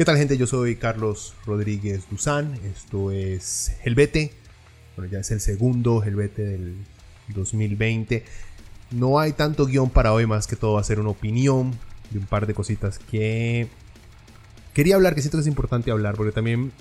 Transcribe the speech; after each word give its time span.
¿Qué 0.00 0.06
tal 0.06 0.16
gente? 0.16 0.38
Yo 0.38 0.46
soy 0.46 0.76
Carlos 0.76 1.34
Rodríguez 1.44 2.08
Duzán, 2.08 2.54
esto 2.74 3.10
es 3.10 3.76
Helvete, 3.84 4.32
bueno 4.96 5.12
ya 5.12 5.18
es 5.18 5.30
el 5.30 5.40
segundo 5.40 6.02
Helvete 6.02 6.42
del 6.42 6.86
2020. 7.28 8.24
No 8.92 9.18
hay 9.18 9.34
tanto 9.34 9.66
guion 9.66 9.90
para 9.90 10.14
hoy, 10.14 10.24
más 10.24 10.46
que 10.46 10.56
todo 10.56 10.72
va 10.72 10.80
a 10.80 10.84
ser 10.84 11.00
una 11.00 11.10
opinión 11.10 11.72
de 12.08 12.18
un 12.18 12.24
par 12.24 12.46
de 12.46 12.54
cositas 12.54 12.98
que 12.98 13.68
quería 14.72 14.94
hablar, 14.94 15.14
que 15.14 15.20
siento 15.20 15.36
que 15.36 15.42
es 15.42 15.46
importante 15.46 15.90
hablar, 15.90 16.14
porque 16.14 16.32
también 16.32 16.72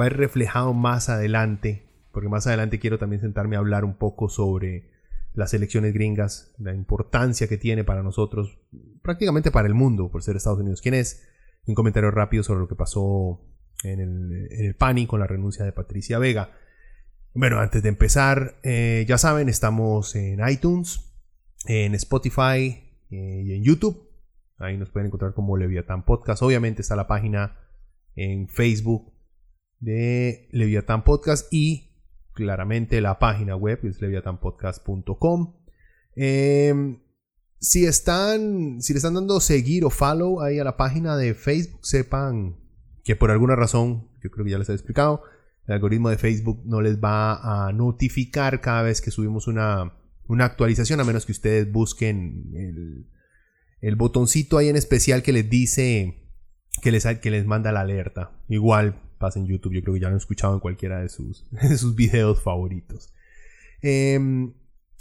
va 0.00 0.06
a 0.06 0.06
ir 0.06 0.16
reflejado 0.16 0.72
más 0.72 1.10
adelante, 1.10 1.82
porque 2.10 2.30
más 2.30 2.46
adelante 2.46 2.78
quiero 2.78 2.98
también 2.98 3.20
sentarme 3.20 3.56
a 3.56 3.58
hablar 3.58 3.84
un 3.84 3.96
poco 3.96 4.30
sobre 4.30 4.88
las 5.34 5.52
elecciones 5.52 5.92
gringas, 5.92 6.54
la 6.56 6.72
importancia 6.72 7.48
que 7.48 7.58
tiene 7.58 7.84
para 7.84 8.02
nosotros, 8.02 8.56
prácticamente 9.02 9.50
para 9.50 9.68
el 9.68 9.74
mundo, 9.74 10.08
por 10.08 10.22
ser 10.22 10.36
Estados 10.36 10.60
Unidos. 10.60 10.80
¿Quién 10.80 10.94
es? 10.94 11.20
Un 11.66 11.74
comentario 11.74 12.10
rápido 12.10 12.42
sobre 12.42 12.60
lo 12.60 12.68
que 12.68 12.74
pasó 12.74 13.40
en 13.82 14.00
el, 14.00 14.76
en 14.78 15.06
con 15.06 15.20
la 15.20 15.26
renuncia 15.26 15.64
de 15.64 15.72
Patricia 15.72 16.18
Vega. 16.18 16.52
Bueno, 17.34 17.58
antes 17.58 17.82
de 17.82 17.88
empezar, 17.88 18.56
eh, 18.62 19.04
ya 19.06 19.18
saben, 19.18 19.48
estamos 19.48 20.14
en 20.16 20.40
iTunes, 20.48 21.12
en 21.66 21.94
Spotify 21.94 22.94
eh, 23.10 23.42
y 23.44 23.52
en 23.52 23.62
YouTube. 23.62 24.08
Ahí 24.58 24.78
nos 24.78 24.90
pueden 24.90 25.08
encontrar 25.08 25.34
como 25.34 25.56
Leviatán 25.56 26.04
Podcast. 26.04 26.42
Obviamente 26.42 26.80
está 26.80 26.96
la 26.96 27.06
página 27.06 27.58
en 28.14 28.48
Facebook 28.48 29.12
de 29.80 30.48
Leviatán 30.52 31.04
Podcast 31.04 31.52
y 31.52 31.90
claramente 32.32 33.00
la 33.00 33.18
página 33.18 33.54
web 33.56 33.80
es 33.82 34.00
leviatanpodcast.com. 34.00 35.54
si 37.58 37.86
están, 37.86 38.82
si 38.82 38.92
le 38.92 38.98
están 38.98 39.14
dando 39.14 39.40
seguir 39.40 39.84
o 39.84 39.90
follow 39.90 40.40
ahí 40.40 40.58
a 40.58 40.64
la 40.64 40.76
página 40.76 41.16
de 41.16 41.34
Facebook, 41.34 41.80
sepan 41.84 42.56
que 43.04 43.16
por 43.16 43.30
alguna 43.30 43.56
razón, 43.56 44.08
yo 44.22 44.30
creo 44.30 44.44
que 44.44 44.50
ya 44.50 44.58
les 44.58 44.68
he 44.68 44.72
explicado, 44.72 45.22
el 45.66 45.74
algoritmo 45.74 46.10
de 46.10 46.18
Facebook 46.18 46.62
no 46.64 46.80
les 46.80 46.98
va 46.98 47.66
a 47.66 47.72
notificar 47.72 48.60
cada 48.60 48.82
vez 48.82 49.00
que 49.00 49.10
subimos 49.10 49.46
una, 49.48 49.92
actualización, 50.28 51.00
a 51.00 51.04
menos 51.04 51.26
que 51.26 51.32
ustedes 51.32 51.70
busquen 51.70 52.52
el, 52.54 53.06
el, 53.80 53.96
botoncito 53.96 54.58
ahí 54.58 54.68
en 54.68 54.76
especial 54.76 55.22
que 55.22 55.32
les 55.32 55.48
dice 55.48 56.22
que 56.82 56.92
les, 56.92 57.04
que 57.04 57.30
les 57.30 57.46
manda 57.46 57.72
la 57.72 57.80
alerta. 57.80 58.32
Igual 58.48 59.00
pasa 59.18 59.38
en 59.38 59.46
YouTube, 59.46 59.74
yo 59.74 59.82
creo 59.82 59.94
que 59.94 60.00
ya 60.00 60.08
lo 60.08 60.14
han 60.14 60.18
escuchado 60.18 60.54
en 60.54 60.60
cualquiera 60.60 61.00
de 61.00 61.08
sus, 61.08 61.48
de 61.50 61.78
sus 61.78 61.94
videos 61.94 62.42
favoritos. 62.42 63.12
Eh, 63.82 64.18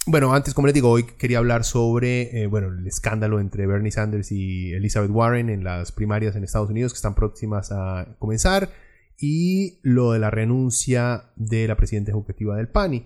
bueno, 0.07 0.33
antes, 0.33 0.53
como 0.53 0.67
les 0.67 0.73
digo, 0.73 0.89
hoy 0.89 1.03
quería 1.03 1.39
hablar 1.39 1.63
sobre 1.63 2.41
eh, 2.41 2.47
bueno, 2.47 2.67
el 2.67 2.85
escándalo 2.85 3.39
entre 3.39 3.65
Bernie 3.65 3.91
Sanders 3.91 4.31
y 4.31 4.71
Elizabeth 4.73 5.09
Warren 5.11 5.49
en 5.49 5.63
las 5.63 5.91
primarias 5.91 6.35
en 6.35 6.43
Estados 6.43 6.69
Unidos 6.69 6.93
que 6.93 6.97
están 6.97 7.15
próximas 7.15 7.71
a 7.71 8.15
comenzar 8.19 8.69
y 9.17 9.79
lo 9.81 10.11
de 10.11 10.19
la 10.19 10.29
renuncia 10.29 11.31
de 11.35 11.67
la 11.67 11.75
presidenta 11.75 12.11
ejecutiva 12.11 12.55
del 12.55 12.67
PANI. 12.67 13.05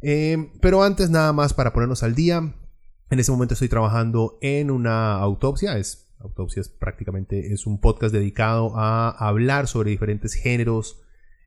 Eh, 0.00 0.50
pero 0.60 0.82
antes, 0.82 1.10
nada 1.10 1.32
más 1.32 1.54
para 1.54 1.72
ponernos 1.72 2.02
al 2.02 2.14
día, 2.14 2.38
en 3.10 3.18
este 3.18 3.30
momento 3.30 3.54
estoy 3.54 3.68
trabajando 3.68 4.38
en 4.40 4.70
una 4.70 5.14
autopsia, 5.14 5.78
es 5.78 6.08
autopsia 6.18 6.62
prácticamente 6.78 7.52
es 7.52 7.66
un 7.66 7.80
podcast 7.80 8.12
dedicado 8.12 8.72
a 8.76 9.10
hablar 9.10 9.66
sobre 9.66 9.90
diferentes 9.90 10.34
géneros 10.34 11.02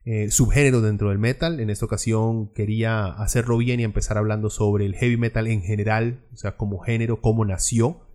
eh, 0.06 0.30
subgéneros 0.30 0.84
dentro 0.84 1.08
del 1.08 1.18
metal. 1.18 1.58
En 1.58 1.68
esta 1.68 1.84
ocasión 1.84 2.52
quería 2.52 3.06
hacerlo 3.06 3.58
bien 3.58 3.80
y 3.80 3.82
empezar 3.82 4.16
hablando 4.18 4.50
sobre 4.50 4.86
el 4.86 4.94
heavy 4.94 5.16
metal 5.16 5.48
en 5.48 5.62
general, 5.62 6.24
o 6.32 6.36
sea, 6.36 6.56
como 6.56 6.78
género, 6.78 7.20
cómo 7.20 7.44
nació. 7.44 8.06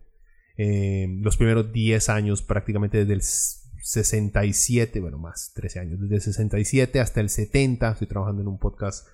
Eh, 0.57 1.07
los 1.19 1.35
primeros 1.35 1.73
10 1.73 2.07
años, 2.07 2.43
prácticamente 2.43 2.99
desde 2.99 3.11
el 3.11 3.21
67, 3.21 5.01
bueno, 5.01 5.17
más 5.17 5.51
13 5.53 5.79
años, 5.81 5.99
desde 5.99 6.15
el 6.15 6.21
67 6.21 7.01
hasta 7.01 7.19
el 7.19 7.27
70. 7.27 7.91
Estoy 7.91 8.07
trabajando 8.07 8.41
en 8.41 8.47
un 8.47 8.57
podcast 8.57 9.05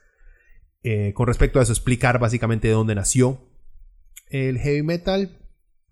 eh, 0.83 1.13
con 1.15 1.25
respecto 1.25 1.59
a 1.59 1.63
eso, 1.63 1.71
explicar 1.71 2.19
básicamente 2.19 2.67
de 2.67 2.75
dónde 2.75 2.93
nació 2.93 3.41
el 4.29 4.59
heavy 4.59 4.83
metal 4.83 5.35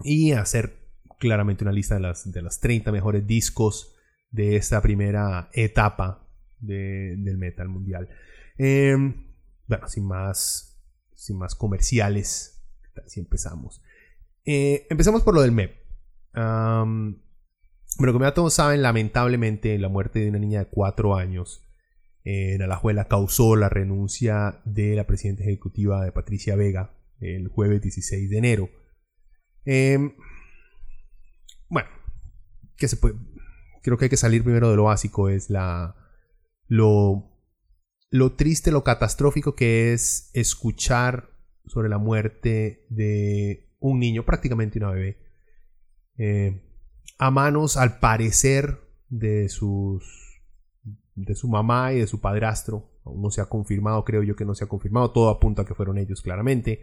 y 0.04 0.34
hacer 0.34 0.76
claramente 1.18 1.64
una 1.64 1.74
lista 1.74 1.96
de 1.96 2.02
las, 2.02 2.32
de 2.32 2.44
las 2.44 2.60
30 2.60 2.92
mejores 2.92 3.26
discos 3.26 3.96
de 4.30 4.56
esta 4.56 4.82
primera 4.82 5.50
etapa 5.54 6.25
del 6.60 7.38
metal 7.38 7.70
mundial. 7.70 8.10
Em, 8.58 9.34
bueno, 9.68 9.88
sin 9.88 10.06
más, 10.06 10.82
sin 11.14 11.38
más 11.38 11.56
comerciales, 11.56 12.64
si 13.08 13.20
empezamos. 13.20 13.82
Eh, 14.46 14.88
empezamos 14.90 15.24
por 15.24 15.34
lo 15.34 15.42
del 15.42 15.52
MEP. 15.52 15.76
bueno, 16.34 18.14
como 18.14 18.26
ya 18.26 18.34
todos 18.34 18.54
saben, 18.54 18.82
lamentablemente 18.82 19.78
la 19.80 19.90
muerte 19.90 20.20
de 20.20 20.30
una 20.30 20.40
niña 20.40 20.60
de 20.60 20.68
4 20.68 21.16
años 21.16 21.64
en 22.24 22.62
Alajuela 22.62 23.06
causó 23.06 23.56
la 23.56 23.70
renuncia 23.70 24.62
de 24.66 24.96
la 24.96 25.06
presidenta 25.06 25.44
ejecutiva 25.44 26.04
de 26.04 26.12
Patricia 26.12 26.56
Vega 26.56 26.96
el 27.20 27.48
jueves 27.48 27.82
16 27.82 28.30
de 28.30 28.38
enero. 28.38 28.70
Em, 29.66 30.14
bueno, 31.70 31.90
que 32.78 32.88
se 32.88 32.98
puede, 32.98 33.16
creo 33.82 33.98
que 33.98 34.06
hay 34.06 34.10
que 34.10 34.18
salir 34.18 34.44
primero 34.44 34.70
de 34.70 34.76
lo 34.76 34.84
básico, 34.86 35.30
es 35.30 35.50
la, 35.50 35.96
lo, 36.68 37.32
lo 38.10 38.34
triste, 38.34 38.72
lo 38.72 38.84
catastrófico 38.84 39.56
que 39.56 39.94
es 39.94 40.30
escuchar 40.34 41.30
sobre 41.66 41.90
la 41.90 41.98
muerte 41.98 42.86
de 42.90 43.74
un 43.80 44.00
niño, 44.00 44.26
prácticamente 44.26 44.80
una 44.80 44.92
bebé, 44.92 45.18
eh, 46.18 46.62
a 47.18 47.32
manos, 47.32 47.78
al 47.78 48.00
parecer, 48.00 48.80
de 49.10 49.50
sus 49.50 50.26
de 51.16 51.34
su 51.34 51.48
mamá 51.48 51.94
y 51.94 52.00
de 52.00 52.08
su 52.08 52.20
padrastro. 52.20 52.92
Aún 53.06 53.22
no 53.22 53.30
se 53.32 53.42
ha 53.42 53.46
confirmado, 53.46 54.04
creo 54.04 54.24
yo 54.24 54.36
que 54.36 54.46
no 54.46 54.56
se 54.56 54.66
ha 54.66 54.68
confirmado. 54.68 55.12
Todo 55.12 55.30
apunta 55.30 55.62
a 55.62 55.66
que 55.66 55.74
fueron 55.74 55.98
ellos, 55.98 56.22
claramente. 56.22 56.82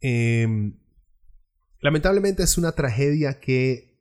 Em, 0.00 0.78
lamentablemente 1.80 2.42
es 2.42 2.56
una 2.56 2.72
tragedia 2.72 3.40
que 3.40 3.93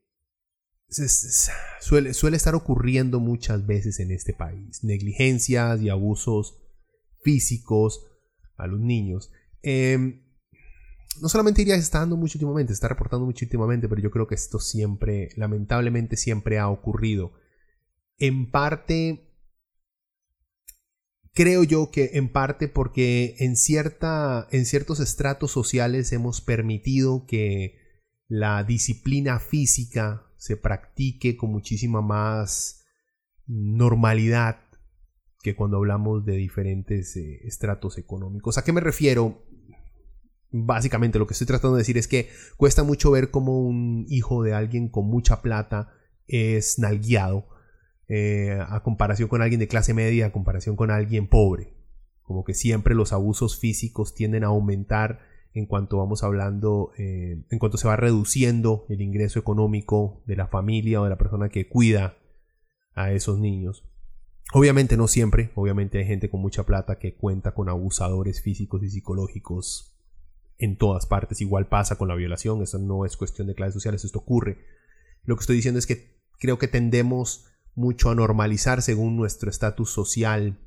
suele, 1.79 2.13
suele 2.13 2.37
estar 2.37 2.55
ocurriendo 2.55 3.19
muchas 3.19 3.65
veces 3.65 3.99
en 3.99 4.11
este 4.11 4.33
país. 4.33 4.83
Negligencias 4.83 5.81
y 5.81 5.89
abusos 5.89 6.57
físicos 7.23 8.05
a 8.57 8.67
los 8.67 8.79
niños. 8.79 9.31
Em, 9.61 10.23
no 11.21 11.29
solamente 11.29 11.61
diría 11.61 11.75
que 11.75 11.81
está 11.81 11.99
dando 11.99 12.17
mucho 12.17 12.37
últimamente, 12.37 12.73
está 12.73 12.87
reportando 12.87 13.25
mucho 13.25 13.45
últimamente, 13.45 13.87
pero 13.87 14.01
yo 14.01 14.11
creo 14.11 14.27
que 14.27 14.35
esto 14.35 14.59
siempre, 14.59 15.29
lamentablemente, 15.35 16.17
siempre 16.17 16.59
ha 16.59 16.69
ocurrido. 16.69 17.33
En 18.17 18.49
parte, 18.51 19.29
creo 21.33 21.63
yo 21.63 21.91
que 21.91 22.11
en 22.13 22.31
parte 22.31 22.67
porque 22.67 23.35
en, 23.39 23.55
cierta, 23.55 24.47
en 24.51 24.65
ciertos 24.65 24.99
estratos 24.99 25.51
sociales 25.51 26.11
hemos 26.13 26.41
permitido 26.41 27.25
que 27.27 27.79
la 28.27 28.63
disciplina 28.63 29.39
física 29.39 30.32
se 30.43 30.57
practique 30.57 31.37
con 31.37 31.51
muchísima 31.51 32.01
más 32.01 32.83
normalidad 33.47 34.59
que 35.41 35.55
cuando 35.55 35.77
hablamos 35.77 36.25
de 36.25 36.35
diferentes 36.35 37.15
eh, 37.15 37.47
estratos 37.47 37.97
económicos. 37.97 38.57
¿A 38.57 38.63
qué 38.65 38.73
me 38.73 38.81
refiero? 38.81 39.41
Básicamente 40.51 41.17
lo 41.17 41.27
que 41.27 41.31
estoy 41.31 41.47
tratando 41.47 41.77
de 41.77 41.83
decir 41.83 41.97
es 41.97 42.09
que 42.09 42.27
cuesta 42.57 42.83
mucho 42.83 43.09
ver 43.09 43.31
cómo 43.31 43.61
un 43.61 44.05
hijo 44.09 44.43
de 44.43 44.53
alguien 44.53 44.89
con 44.89 45.05
mucha 45.05 45.41
plata 45.41 45.93
es 46.27 46.77
nalgueado 46.77 47.47
eh, 48.09 48.59
a 48.67 48.83
comparación 48.83 49.29
con 49.29 49.41
alguien 49.41 49.61
de 49.61 49.69
clase 49.69 49.93
media, 49.93 50.25
a 50.25 50.31
comparación 50.33 50.75
con 50.75 50.91
alguien 50.91 51.29
pobre. 51.29 51.73
Como 52.21 52.43
que 52.43 52.53
siempre 52.53 52.95
los 52.95 53.13
abusos 53.13 53.57
físicos 53.57 54.13
tienden 54.13 54.43
a 54.43 54.47
aumentar 54.47 55.21
en 55.53 55.67
cuanto 55.67 55.97
vamos 55.97 56.23
hablando, 56.23 56.91
eh, 56.97 57.43
en 57.49 57.59
cuanto 57.59 57.77
se 57.77 57.87
va 57.87 57.95
reduciendo 57.95 58.85
el 58.89 59.01
ingreso 59.01 59.39
económico 59.39 60.23
de 60.25 60.35
la 60.35 60.47
familia 60.47 60.99
o 60.99 61.03
de 61.03 61.11
la 61.11 61.17
persona 61.17 61.49
que 61.49 61.67
cuida 61.67 62.17
a 62.95 63.11
esos 63.11 63.39
niños. 63.39 63.87
Obviamente 64.51 64.97
no 64.97 65.07
siempre, 65.07 65.51
obviamente 65.55 65.99
hay 65.99 66.05
gente 66.05 66.29
con 66.29 66.41
mucha 66.41 66.65
plata 66.65 66.99
que 66.99 67.15
cuenta 67.15 67.53
con 67.53 67.69
abusadores 67.69 68.41
físicos 68.41 68.83
y 68.83 68.89
psicológicos 68.89 69.95
en 70.57 70.77
todas 70.77 71.05
partes. 71.05 71.41
Igual 71.41 71.67
pasa 71.67 71.97
con 71.97 72.07
la 72.07 72.15
violación, 72.15 72.61
eso 72.61 72.79
no 72.79 73.05
es 73.05 73.15
cuestión 73.15 73.47
de 73.47 73.55
clases 73.55 73.75
sociales, 73.75 74.03
esto 74.03 74.19
ocurre. 74.19 74.57
Lo 75.23 75.35
que 75.35 75.41
estoy 75.41 75.55
diciendo 75.55 75.79
es 75.79 75.87
que 75.87 76.19
creo 76.39 76.57
que 76.57 76.67
tendemos 76.67 77.45
mucho 77.75 78.09
a 78.09 78.15
normalizar 78.15 78.81
según 78.81 79.15
nuestro 79.15 79.49
estatus 79.49 79.91
social 79.91 80.59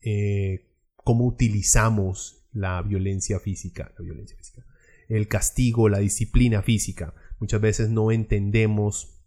eh, 0.00 0.72
cómo 0.96 1.26
utilizamos 1.26 2.35
la 2.56 2.80
violencia 2.82 3.38
física, 3.38 3.92
la 3.98 4.04
violencia 4.04 4.36
física, 4.36 4.64
el 5.08 5.28
castigo, 5.28 5.88
la 5.88 5.98
disciplina 5.98 6.62
física. 6.62 7.14
Muchas 7.38 7.60
veces 7.60 7.90
no 7.90 8.10
entendemos 8.10 9.20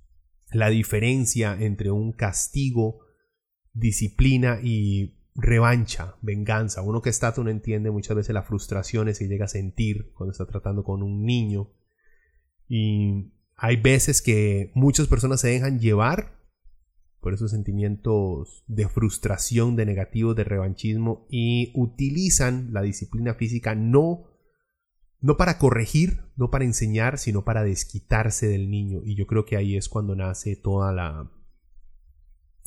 la 0.51 0.69
diferencia 0.69 1.55
entre 1.59 1.91
un 1.91 2.11
castigo, 2.11 3.01
disciplina 3.73 4.59
y 4.63 5.19
revancha, 5.35 6.15
venganza. 6.21 6.81
Uno 6.81 7.03
que 7.03 7.11
está 7.11 7.33
no 7.37 7.49
entiende 7.49 7.91
muchas 7.91 8.17
veces 8.17 8.33
las 8.33 8.47
frustraciones 8.47 9.19
que 9.19 9.27
llega 9.27 9.45
a 9.45 9.49
sentir 9.49 10.11
cuando 10.13 10.31
está 10.31 10.47
tratando 10.47 10.83
con 10.83 11.03
un 11.03 11.23
niño. 11.23 11.71
Y 12.67 13.31
hay 13.55 13.75
veces 13.75 14.23
que 14.23 14.71
muchas 14.73 15.07
personas 15.07 15.41
se 15.41 15.49
dejan 15.49 15.79
llevar 15.79 16.38
por 17.21 17.33
esos 17.33 17.51
sentimientos 17.51 18.63
de 18.67 18.87
frustración, 18.87 19.75
de 19.75 19.85
negativo, 19.85 20.33
de 20.33 20.43
revanchismo 20.43 21.27
y 21.29 21.71
utilizan 21.75 22.69
la 22.71 22.81
disciplina 22.81 23.33
física 23.33 23.75
no 23.75 24.25
no 25.21 25.35
para 25.35 25.57
corregir, 25.57 26.21
no 26.37 26.49
para 26.49 26.63
enseñar, 26.63 27.17
sino 27.17 27.43
para 27.43 27.63
desquitarse 27.63 28.47
del 28.47 28.71
niño 28.71 29.01
y 29.03 29.15
yo 29.15 29.27
creo 29.27 29.45
que 29.45 29.57
ahí 29.57 29.75
es 29.75 29.89
cuando 29.89 30.15
nace 30.15 30.55
toda 30.55 30.93
la 30.93 31.29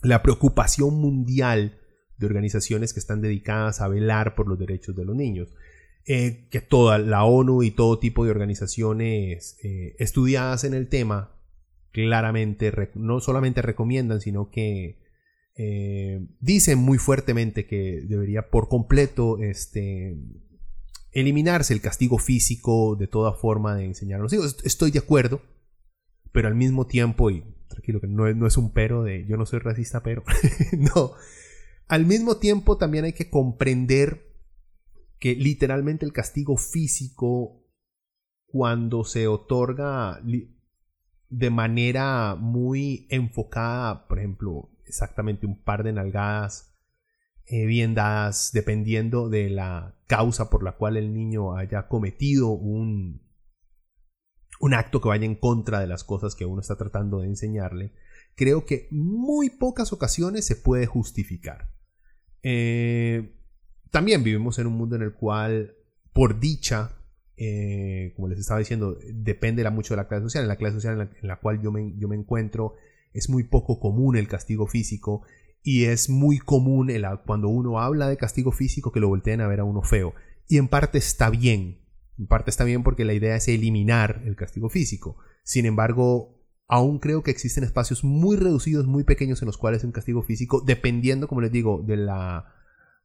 la 0.02 0.22
preocupación 0.22 1.00
mundial 1.00 1.78
de 2.18 2.26
organizaciones 2.26 2.92
que 2.92 3.00
están 3.00 3.20
dedicadas 3.20 3.80
a 3.80 3.88
velar 3.88 4.34
por 4.34 4.48
los 4.48 4.58
derechos 4.58 4.94
de 4.96 5.04
los 5.04 5.16
niños. 5.16 5.48
Eh, 6.04 6.48
que 6.50 6.60
toda 6.60 6.98
la 6.98 7.22
ONU 7.22 7.62
y 7.62 7.70
todo 7.70 8.00
tipo 8.00 8.24
de 8.24 8.32
organizaciones 8.32 9.56
eh, 9.62 9.94
estudiadas 10.00 10.64
en 10.64 10.74
el 10.74 10.88
tema 10.88 11.36
claramente 11.92 12.72
no 12.94 13.20
solamente 13.20 13.62
recomiendan, 13.62 14.20
sino 14.20 14.50
que 14.50 14.98
eh, 15.54 16.26
dicen 16.40 16.78
muy 16.78 16.98
fuertemente 16.98 17.66
que 17.66 18.00
debería 18.02 18.48
por 18.48 18.68
completo 18.68 19.38
este, 19.38 20.16
eliminarse 21.12 21.74
el 21.74 21.82
castigo 21.82 22.18
físico 22.18 22.96
de 22.96 23.06
toda 23.06 23.34
forma 23.34 23.76
de 23.76 23.84
enseñar 23.84 24.20
a 24.20 24.22
los 24.22 24.32
hijos. 24.32 24.56
Estoy 24.64 24.90
de 24.90 24.98
acuerdo, 24.98 25.42
pero 26.32 26.48
al 26.48 26.54
mismo 26.54 26.86
tiempo, 26.86 27.30
y 27.30 27.44
tranquilo 27.68 28.00
que 28.00 28.06
no, 28.06 28.32
no 28.34 28.46
es 28.46 28.56
un 28.56 28.72
pero 28.72 29.02
de 29.02 29.26
yo 29.26 29.36
no 29.36 29.46
soy 29.46 29.58
racista, 29.58 30.02
pero 30.02 30.24
no, 30.72 31.12
al 31.86 32.06
mismo 32.06 32.38
tiempo 32.38 32.78
también 32.78 33.04
hay 33.04 33.12
que 33.12 33.28
comprender 33.28 34.32
que 35.18 35.36
literalmente 35.36 36.06
el 36.06 36.12
castigo 36.12 36.56
físico 36.56 37.62
cuando 38.46 39.04
se 39.04 39.28
otorga 39.28 40.20
de 41.32 41.48
manera 41.48 42.36
muy 42.38 43.06
enfocada, 43.08 44.06
por 44.06 44.18
ejemplo, 44.18 44.70
exactamente 44.84 45.46
un 45.46 45.62
par 45.62 45.82
de 45.82 45.94
nalgadas 45.94 46.74
eh, 47.46 47.64
bien 47.64 47.94
dadas, 47.94 48.50
dependiendo 48.52 49.30
de 49.30 49.48
la 49.48 49.98
causa 50.06 50.50
por 50.50 50.62
la 50.62 50.72
cual 50.72 50.98
el 50.98 51.14
niño 51.14 51.56
haya 51.56 51.88
cometido 51.88 52.50
un, 52.50 53.22
un 54.60 54.74
acto 54.74 55.00
que 55.00 55.08
vaya 55.08 55.24
en 55.24 55.34
contra 55.34 55.80
de 55.80 55.86
las 55.86 56.04
cosas 56.04 56.34
que 56.34 56.44
uno 56.44 56.60
está 56.60 56.76
tratando 56.76 57.20
de 57.20 57.28
enseñarle, 57.28 57.94
creo 58.34 58.66
que 58.66 58.88
muy 58.90 59.48
pocas 59.48 59.94
ocasiones 59.94 60.44
se 60.44 60.56
puede 60.56 60.84
justificar. 60.84 61.70
Eh, 62.42 63.38
también 63.90 64.22
vivimos 64.22 64.58
en 64.58 64.66
un 64.66 64.74
mundo 64.74 64.96
en 64.96 65.02
el 65.02 65.14
cual, 65.14 65.76
por 66.12 66.40
dicha, 66.40 67.01
eh, 67.36 68.12
como 68.14 68.28
les 68.28 68.38
estaba 68.38 68.60
diciendo, 68.60 68.98
depende 69.12 69.68
mucho 69.70 69.94
de 69.94 69.98
la 69.98 70.08
clase 70.08 70.24
social. 70.24 70.44
En 70.44 70.48
la 70.48 70.56
clase 70.56 70.74
social 70.74 71.10
en 71.20 71.28
la, 71.28 71.40
cual 71.40 71.60
yo 71.62 71.72
me, 71.72 71.92
encuentro 72.14 72.74
es 73.12 73.28
muy 73.28 73.44
poco 73.44 73.78
común 73.80 74.16
el 74.16 74.28
castigo 74.28 74.66
físico 74.66 75.22
y 75.62 75.84
es 75.84 76.08
muy 76.08 76.38
común 76.38 76.90
cuando 77.26 77.48
uno 77.48 77.80
habla 77.80 78.08
de 78.08 78.16
castigo 78.16 78.52
físico 78.52 78.90
que 78.90 79.00
lo 79.00 79.08
volteen 79.08 79.40
a 79.40 79.48
ver 79.48 79.60
a 79.60 79.64
uno 79.64 79.82
feo. 79.82 80.14
Y 80.48 80.58
en 80.58 80.68
parte 80.68 80.98
está 80.98 81.30
bien, 81.30 81.78
en 82.18 82.26
parte 82.26 82.50
está 82.50 82.64
bien 82.64 82.82
porque 82.82 83.04
la 83.04 83.14
idea 83.14 83.36
es 83.36 83.48
eliminar 83.48 84.22
el 84.24 84.36
castigo 84.36 84.68
físico. 84.68 85.16
Sin 85.44 85.66
embargo, 85.66 86.42
aún 86.68 86.98
creo 86.98 87.22
que 87.22 87.30
existen 87.30 87.64
espacios 87.64 88.04
muy 88.04 88.36
reducidos, 88.36 88.86
muy 88.86 89.04
pequeños 89.04 89.42
en 89.42 89.46
los 89.46 89.58
cuales 89.58 89.84
un 89.84 89.92
castigo 89.92 90.22
físico, 90.22 90.62
dependiendo, 90.64 91.28
como 91.28 91.40
les 91.40 91.52
digo, 91.52 91.82
de, 91.86 91.96
la, 91.96 92.54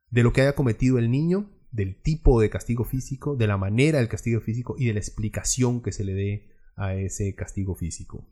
de 0.10 0.24
lo 0.24 0.34
que 0.34 0.42
haya 0.42 0.56
cometido 0.56 0.98
el 1.00 1.12
niño, 1.12 1.50
del 1.78 2.02
tipo 2.02 2.42
de 2.42 2.50
castigo 2.50 2.84
físico, 2.84 3.36
de 3.36 3.46
la 3.46 3.56
manera 3.56 4.00
del 4.00 4.10
castigo 4.10 4.42
físico 4.42 4.76
y 4.80 4.88
de 4.88 4.94
la 4.94 5.00
explicación 5.00 5.84
que 5.84 5.92
se 5.92 6.04
le 6.04 6.16
dé 6.16 6.50
a 6.76 6.96
ese 6.96 7.36
castigo 7.36 7.76
físico. 7.76 8.28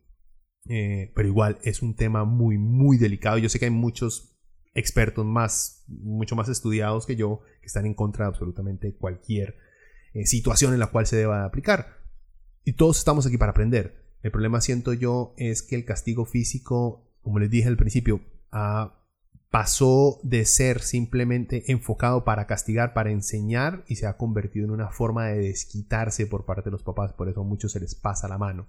Eh, 0.68 1.12
pero 1.16 1.28
igual 1.28 1.60
es 1.62 1.84
un 1.84 1.96
tema 1.96 2.26
muy, 2.26 2.58
muy 2.58 2.98
delicado. 2.98 3.38
Yo 3.38 3.48
sé 3.48 3.60
que 3.60 3.66
hay 3.66 3.72
muchos 3.72 4.36
expertos 4.74 5.26
más, 5.28 5.86
mucho 5.88 6.36
más 6.36 6.50
estudiados 6.50 7.06
que 7.06 7.16
yo, 7.16 7.42
que 7.62 7.68
están 7.68 7.86
en 7.86 7.94
contra 7.94 8.26
de 8.26 8.30
absolutamente 8.30 8.96
cualquier 8.96 9.56
eh, 10.16 10.26
situación 10.26 10.74
en 10.74 10.80
la 10.80 10.88
cual 10.88 11.06
se 11.06 11.16
deba 11.16 11.46
aplicar. 11.46 12.00
Y 12.64 12.74
todos 12.74 12.98
estamos 12.98 13.28
aquí 13.28 13.38
para 13.38 13.52
aprender. 13.52 14.08
El 14.24 14.32
problema, 14.32 14.60
siento 14.60 14.94
yo, 14.94 15.36
es 15.38 15.62
que 15.62 15.76
el 15.76 15.86
castigo 15.86 16.26
físico, 16.26 17.14
como 17.22 17.38
les 17.38 17.52
dije 17.52 17.68
al 17.68 17.78
principio, 17.78 18.22
ha 18.52 19.05
pasó 19.56 20.20
de 20.22 20.44
ser 20.44 20.82
simplemente 20.82 21.72
enfocado 21.72 22.26
para 22.26 22.46
castigar, 22.46 22.94
para 22.94 23.12
enseñar 23.12 23.86
y 23.88 23.96
se 23.96 24.06
ha 24.06 24.18
convertido 24.18 24.66
en 24.66 24.72
una 24.72 24.90
forma 24.90 25.28
de 25.28 25.38
desquitarse 25.38 26.28
por 26.28 26.44
parte 26.44 26.66
de 26.66 26.72
los 26.72 26.84
papás, 26.84 27.14
por 27.14 27.30
eso 27.30 27.40
a 27.40 27.46
muchos 27.46 27.72
se 27.72 27.80
les 27.80 27.96
pasa 27.96 28.28
la 28.28 28.38
mano. 28.38 28.68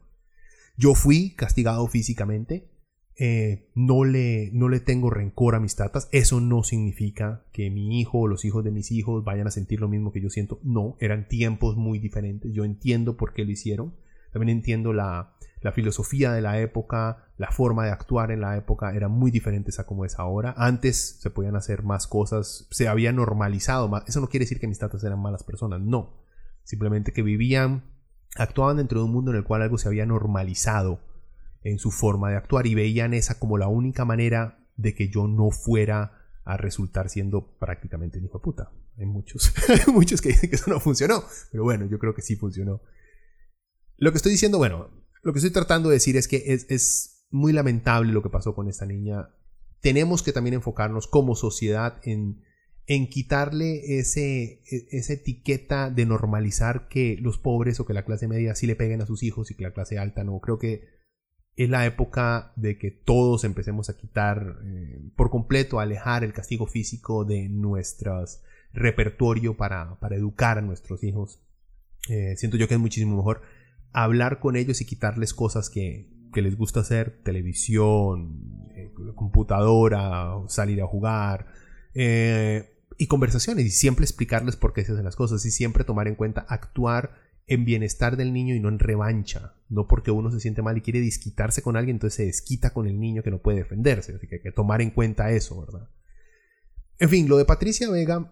Yo 0.76 0.94
fui 0.94 1.34
castigado 1.34 1.88
físicamente, 1.88 2.70
eh, 3.18 3.68
no, 3.74 4.04
le, 4.04 4.50
no 4.52 4.68
le 4.68 4.78
tengo 4.78 5.10
rencor 5.10 5.56
a 5.56 5.60
mis 5.60 5.74
tatas, 5.74 6.08
eso 6.12 6.40
no 6.40 6.62
significa 6.62 7.42
que 7.50 7.68
mi 7.68 8.00
hijo 8.00 8.20
o 8.20 8.28
los 8.28 8.44
hijos 8.44 8.62
de 8.62 8.70
mis 8.70 8.92
hijos 8.92 9.24
vayan 9.24 9.48
a 9.48 9.50
sentir 9.50 9.80
lo 9.80 9.88
mismo 9.88 10.12
que 10.12 10.20
yo 10.20 10.30
siento, 10.30 10.60
no, 10.62 10.96
eran 11.00 11.26
tiempos 11.26 11.76
muy 11.76 11.98
diferentes, 11.98 12.52
yo 12.52 12.64
entiendo 12.64 13.16
por 13.16 13.34
qué 13.34 13.44
lo 13.44 13.50
hicieron, 13.50 13.92
también 14.30 14.56
entiendo 14.56 14.92
la, 14.92 15.34
la 15.60 15.72
filosofía 15.72 16.32
de 16.32 16.42
la 16.42 16.60
época, 16.60 17.30
la 17.38 17.50
forma 17.50 17.84
de 17.84 17.90
actuar 17.90 18.30
en 18.30 18.40
la 18.40 18.56
época 18.56 18.94
era 18.94 19.08
muy 19.08 19.30
diferente 19.30 19.72
a 19.78 19.84
como 19.84 20.04
es 20.04 20.18
ahora. 20.18 20.54
Antes 20.56 21.18
se 21.20 21.30
podían 21.30 21.56
hacer 21.56 21.82
más 21.82 22.06
cosas, 22.06 22.68
se 22.70 22.88
había 22.88 23.12
normalizado 23.12 23.88
más. 23.88 24.04
Eso 24.06 24.20
no 24.20 24.28
quiere 24.28 24.44
decir 24.44 24.60
que 24.60 24.68
mis 24.68 24.78
tatas 24.78 25.02
eran 25.04 25.20
malas 25.20 25.42
personas, 25.42 25.80
no. 25.80 26.22
Simplemente 26.62 27.12
que 27.12 27.22
vivían, 27.22 27.84
actuaban 28.36 28.76
dentro 28.76 29.00
de 29.00 29.06
un 29.06 29.12
mundo 29.12 29.30
en 29.30 29.38
el 29.38 29.44
cual 29.44 29.62
algo 29.62 29.78
se 29.78 29.88
había 29.88 30.06
normalizado 30.06 31.00
en 31.62 31.78
su 31.78 31.90
forma 31.90 32.30
de 32.30 32.36
actuar 32.36 32.66
y 32.66 32.74
veían 32.74 33.14
esa 33.14 33.38
como 33.38 33.58
la 33.58 33.68
única 33.68 34.04
manera 34.04 34.58
de 34.76 34.94
que 34.94 35.08
yo 35.08 35.26
no 35.26 35.50
fuera 35.50 36.26
a 36.44 36.56
resultar 36.56 37.08
siendo 37.08 37.58
prácticamente 37.58 38.18
un 38.18 38.26
hijo 38.26 38.38
de 38.38 38.44
puta. 38.44 38.72
Hay 38.98 39.06
muchos, 39.06 39.52
muchos 39.92 40.20
que 40.20 40.28
dicen 40.28 40.48
que 40.48 40.56
eso 40.56 40.70
no 40.70 40.80
funcionó, 40.80 41.24
pero 41.50 41.64
bueno, 41.64 41.86
yo 41.86 41.98
creo 41.98 42.14
que 42.14 42.22
sí 42.22 42.36
funcionó. 42.36 42.82
Lo 43.96 44.12
que 44.12 44.16
estoy 44.16 44.32
diciendo, 44.32 44.58
bueno, 44.58 44.90
lo 45.26 45.32
que 45.32 45.40
estoy 45.40 45.50
tratando 45.50 45.88
de 45.88 45.94
decir 45.94 46.16
es 46.16 46.28
que 46.28 46.44
es, 46.46 47.24
muy 47.30 47.52
lamentable 47.52 48.12
lo 48.12 48.22
que 48.22 48.30
pasó 48.30 48.54
con 48.54 48.68
esta 48.68 48.86
niña. 48.86 49.30
Tenemos 49.80 50.22
que 50.22 50.32
también 50.32 50.54
enfocarnos 50.54 51.08
como 51.08 51.34
sociedad 51.34 52.00
en, 52.04 52.44
en 52.86 53.08
quitarle 53.08 53.98
ese, 53.98 54.62
e, 54.70 54.86
esa 54.92 55.14
etiqueta 55.14 55.90
de 55.90 56.06
normalizar 56.06 56.86
que 56.86 57.18
los 57.20 57.38
pobres 57.38 57.80
o 57.80 57.84
que 57.84 57.94
la 57.94 58.04
clase 58.04 58.28
media 58.28 58.54
sí 58.54 58.68
le 58.68 58.76
peguen 58.76 59.02
a 59.02 59.06
sus 59.06 59.24
hijos 59.24 59.50
y 59.50 59.56
que 59.56 59.64
la 59.64 59.72
clase 59.72 59.98
alta 59.98 60.22
no. 60.22 60.38
Creo 60.38 60.60
que 60.60 60.84
es 61.56 61.68
la 61.68 61.84
época 61.84 62.52
de 62.54 62.78
que 62.78 62.92
todos 62.92 63.42
empecemos 63.42 63.90
a 63.90 63.96
quitar 63.96 64.58
eh, 64.64 65.10
por 65.16 65.30
completo, 65.30 65.80
a 65.80 65.82
alejar 65.82 66.22
el 66.22 66.32
castigo 66.32 66.68
físico 66.68 67.24
de 67.24 67.48
nuestro 67.48 68.24
repertorio 68.72 69.56
para, 69.56 69.98
para 69.98 70.14
educar 70.14 70.58
a 70.58 70.62
nuestros 70.62 71.02
hijos. 71.02 71.42
Eh, 72.08 72.36
siento 72.36 72.56
yo 72.56 72.68
que 72.68 72.74
es 72.74 72.80
muchísimo 72.80 73.16
mejor 73.16 73.42
hablar 73.96 74.40
con 74.40 74.56
ellos 74.56 74.82
y 74.82 74.84
quitarles 74.84 75.32
cosas 75.32 75.70
que, 75.70 76.14
les 76.34 76.54
gusta 76.54 76.80
hacer, 76.80 77.22
televisión, 77.22 78.68
eh, 78.74 78.92
computadora, 79.14 80.34
salir 80.48 80.82
a 80.82 80.86
jugar, 80.86 81.46
eh, 81.94 82.74
y 82.98 83.06
conversaciones, 83.06 83.64
y 83.64 83.70
siempre 83.70 84.04
explicarles 84.04 84.54
por 84.54 84.74
qué 84.74 84.84
se 84.84 84.92
hacen 84.92 85.04
las 85.06 85.16
cosas, 85.16 85.46
y 85.46 85.50
siempre 85.50 85.82
tomar 85.82 86.08
en 86.08 86.14
cuenta 86.14 86.44
actuar 86.46 87.14
en 87.46 87.64
bienestar 87.64 88.18
del 88.18 88.34
niño 88.34 88.54
y 88.54 88.60
no 88.60 88.68
en 88.68 88.78
revancha, 88.78 89.54
no 89.70 89.88
porque 89.88 90.10
uno 90.10 90.30
se 90.30 90.40
siente 90.40 90.60
mal 90.60 90.76
y 90.76 90.82
quiere 90.82 91.00
disquitarse 91.00 91.62
con 91.62 91.78
alguien, 91.78 91.96
entonces 91.96 92.16
se 92.16 92.26
desquita 92.26 92.74
con 92.74 92.86
el 92.86 93.00
niño 93.00 93.22
que 93.22 93.30
no 93.30 93.38
puede 93.38 93.60
defenderse, 93.60 94.14
así 94.14 94.26
que 94.26 94.34
hay 94.34 94.42
que 94.42 94.52
tomar 94.52 94.82
en 94.82 94.90
cuenta 94.90 95.30
eso, 95.30 95.58
¿verdad? 95.58 95.88
En 96.98 97.08
fin, 97.08 97.30
lo 97.30 97.38
de 97.38 97.46
Patricia 97.46 97.88
Vega, 97.88 98.30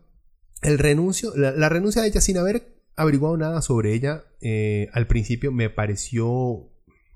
el 0.61 0.79
renuncio, 0.79 1.35
la 1.35 1.69
renuncia 1.71 2.03
de 2.03 2.09
ella 2.09 2.21
sin 2.21 2.37
haber 2.37 2.74
averiguado 2.97 3.37
nada 3.37 3.63
sobre 3.63 3.95
ella. 3.95 4.25
Eh, 4.41 4.89
al 4.93 5.07
principio 5.07 5.53
me 5.53 5.71
pareció 5.71 6.69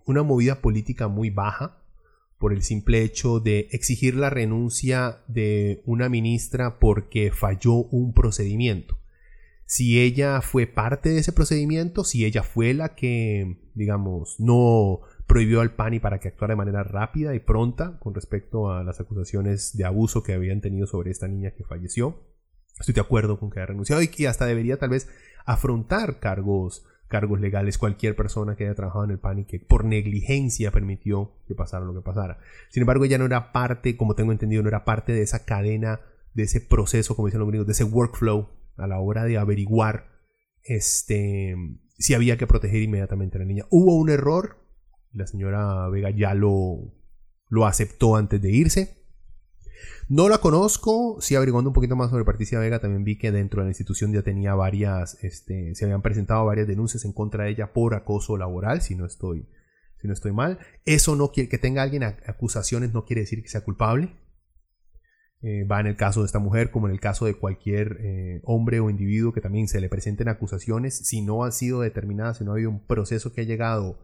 una 0.06 0.22
movida 0.22 0.60
política 0.60 1.08
muy 1.08 1.30
baja, 1.30 1.78
por 2.38 2.52
el 2.52 2.62
simple 2.62 3.02
hecho 3.02 3.40
de 3.40 3.68
exigir 3.72 4.14
la 4.14 4.30
renuncia 4.30 5.18
de 5.26 5.82
una 5.84 6.08
ministra 6.08 6.78
porque 6.78 7.32
falló 7.32 7.74
un 7.74 8.14
procedimiento. 8.14 8.96
Si 9.66 10.00
ella 10.00 10.40
fue 10.40 10.66
parte 10.66 11.10
de 11.10 11.18
ese 11.18 11.32
procedimiento, 11.32 12.04
si 12.04 12.24
ella 12.24 12.42
fue 12.42 12.72
la 12.72 12.94
que, 12.94 13.58
digamos, 13.74 14.36
no 14.38 15.00
prohibió 15.26 15.60
al 15.60 15.74
PANI 15.74 16.00
para 16.00 16.20
que 16.20 16.28
actuara 16.28 16.52
de 16.52 16.58
manera 16.58 16.84
rápida 16.84 17.34
y 17.34 17.40
pronta 17.40 17.98
con 17.98 18.14
respecto 18.14 18.70
a 18.70 18.82
las 18.82 18.98
acusaciones 18.98 19.76
de 19.76 19.84
abuso 19.84 20.22
que 20.22 20.32
habían 20.32 20.62
tenido 20.62 20.86
sobre 20.86 21.10
esta 21.10 21.28
niña 21.28 21.50
que 21.50 21.64
falleció. 21.64 22.22
Estoy 22.78 22.94
de 22.94 23.00
acuerdo 23.00 23.38
con 23.38 23.50
que 23.50 23.60
haya 23.60 23.66
renunciado 23.66 24.02
y 24.02 24.08
que 24.08 24.28
hasta 24.28 24.46
debería 24.46 24.78
tal 24.78 24.90
vez 24.90 25.08
afrontar 25.44 26.18
cargos 26.20 26.84
cargos 27.08 27.40
legales 27.40 27.78
cualquier 27.78 28.14
persona 28.14 28.54
que 28.54 28.64
haya 28.64 28.74
trabajado 28.74 29.04
en 29.04 29.10
el 29.12 29.18
PAN 29.18 29.40
y 29.40 29.44
que 29.44 29.58
por 29.58 29.84
negligencia 29.84 30.70
permitió 30.70 31.32
que 31.46 31.54
pasara 31.54 31.84
lo 31.84 31.94
que 31.94 32.02
pasara. 32.02 32.38
Sin 32.68 32.82
embargo, 32.82 33.04
ella 33.04 33.18
no 33.18 33.24
era 33.24 33.50
parte, 33.50 33.96
como 33.96 34.14
tengo 34.14 34.30
entendido, 34.30 34.62
no 34.62 34.68
era 34.68 34.84
parte 34.84 35.12
de 35.12 35.22
esa 35.22 35.44
cadena, 35.44 36.00
de 36.34 36.42
ese 36.44 36.60
proceso, 36.60 37.16
como 37.16 37.26
dicen 37.28 37.40
los 37.40 37.48
gringos, 37.48 37.66
de 37.66 37.72
ese 37.72 37.84
workflow 37.84 38.50
a 38.76 38.86
la 38.86 39.00
hora 39.00 39.24
de 39.24 39.38
averiguar 39.38 40.06
este, 40.62 41.56
si 41.98 42.14
había 42.14 42.36
que 42.36 42.46
proteger 42.46 42.82
inmediatamente 42.82 43.38
a 43.38 43.40
la 43.40 43.46
niña. 43.46 43.64
Hubo 43.70 43.96
un 43.96 44.10
error, 44.10 44.58
la 45.12 45.26
señora 45.26 45.88
Vega 45.88 46.10
ya 46.10 46.34
lo, 46.34 46.92
lo 47.48 47.66
aceptó 47.66 48.16
antes 48.16 48.40
de 48.40 48.50
irse. 48.50 48.97
No 50.08 50.30
la 50.30 50.38
conozco, 50.38 51.18
sí 51.20 51.34
averiguando 51.34 51.68
un 51.68 51.74
poquito 51.74 51.94
más 51.94 52.10
sobre 52.10 52.24
Patricia 52.24 52.58
Vega, 52.58 52.80
también 52.80 53.04
vi 53.04 53.18
que 53.18 53.30
dentro 53.30 53.60
de 53.60 53.66
la 53.66 53.70
institución 53.70 54.10
ya 54.12 54.22
tenía 54.22 54.54
varias, 54.54 55.22
este, 55.22 55.74
se 55.74 55.84
habían 55.84 56.00
presentado 56.00 56.46
varias 56.46 56.66
denuncias 56.66 57.04
en 57.04 57.12
contra 57.12 57.44
de 57.44 57.50
ella 57.50 57.74
por 57.74 57.94
acoso 57.94 58.38
laboral, 58.38 58.80
si 58.80 58.94
no 58.94 59.04
estoy, 59.04 59.46
si 60.00 60.08
no 60.08 60.14
estoy 60.14 60.32
mal. 60.32 60.58
Eso 60.86 61.14
no 61.14 61.30
quiere, 61.30 61.50
que 61.50 61.58
tenga 61.58 61.82
alguien 61.82 62.04
acusaciones 62.04 62.94
no 62.94 63.04
quiere 63.04 63.20
decir 63.20 63.42
que 63.42 63.50
sea 63.50 63.64
culpable. 63.64 64.16
Eh, 65.42 65.64
va 65.64 65.78
en 65.78 65.86
el 65.86 65.96
caso 65.96 66.20
de 66.20 66.26
esta 66.26 66.40
mujer 66.40 66.72
como 66.72 66.88
en 66.88 66.94
el 66.94 67.00
caso 67.00 67.24
de 67.26 67.34
cualquier 67.34 67.98
eh, 68.00 68.40
hombre 68.42 68.80
o 68.80 68.90
individuo 68.90 69.32
que 69.32 69.40
también 69.40 69.68
se 69.68 69.80
le 69.80 69.90
presenten 69.90 70.28
acusaciones. 70.28 71.06
Si 71.06 71.20
no 71.20 71.44
han 71.44 71.52
sido 71.52 71.82
determinadas, 71.82 72.38
si 72.38 72.44
no 72.44 72.52
ha 72.52 72.54
habido 72.54 72.70
un 72.70 72.84
proceso 72.84 73.32
que 73.32 73.42
ha 73.42 73.44
llegado 73.44 73.98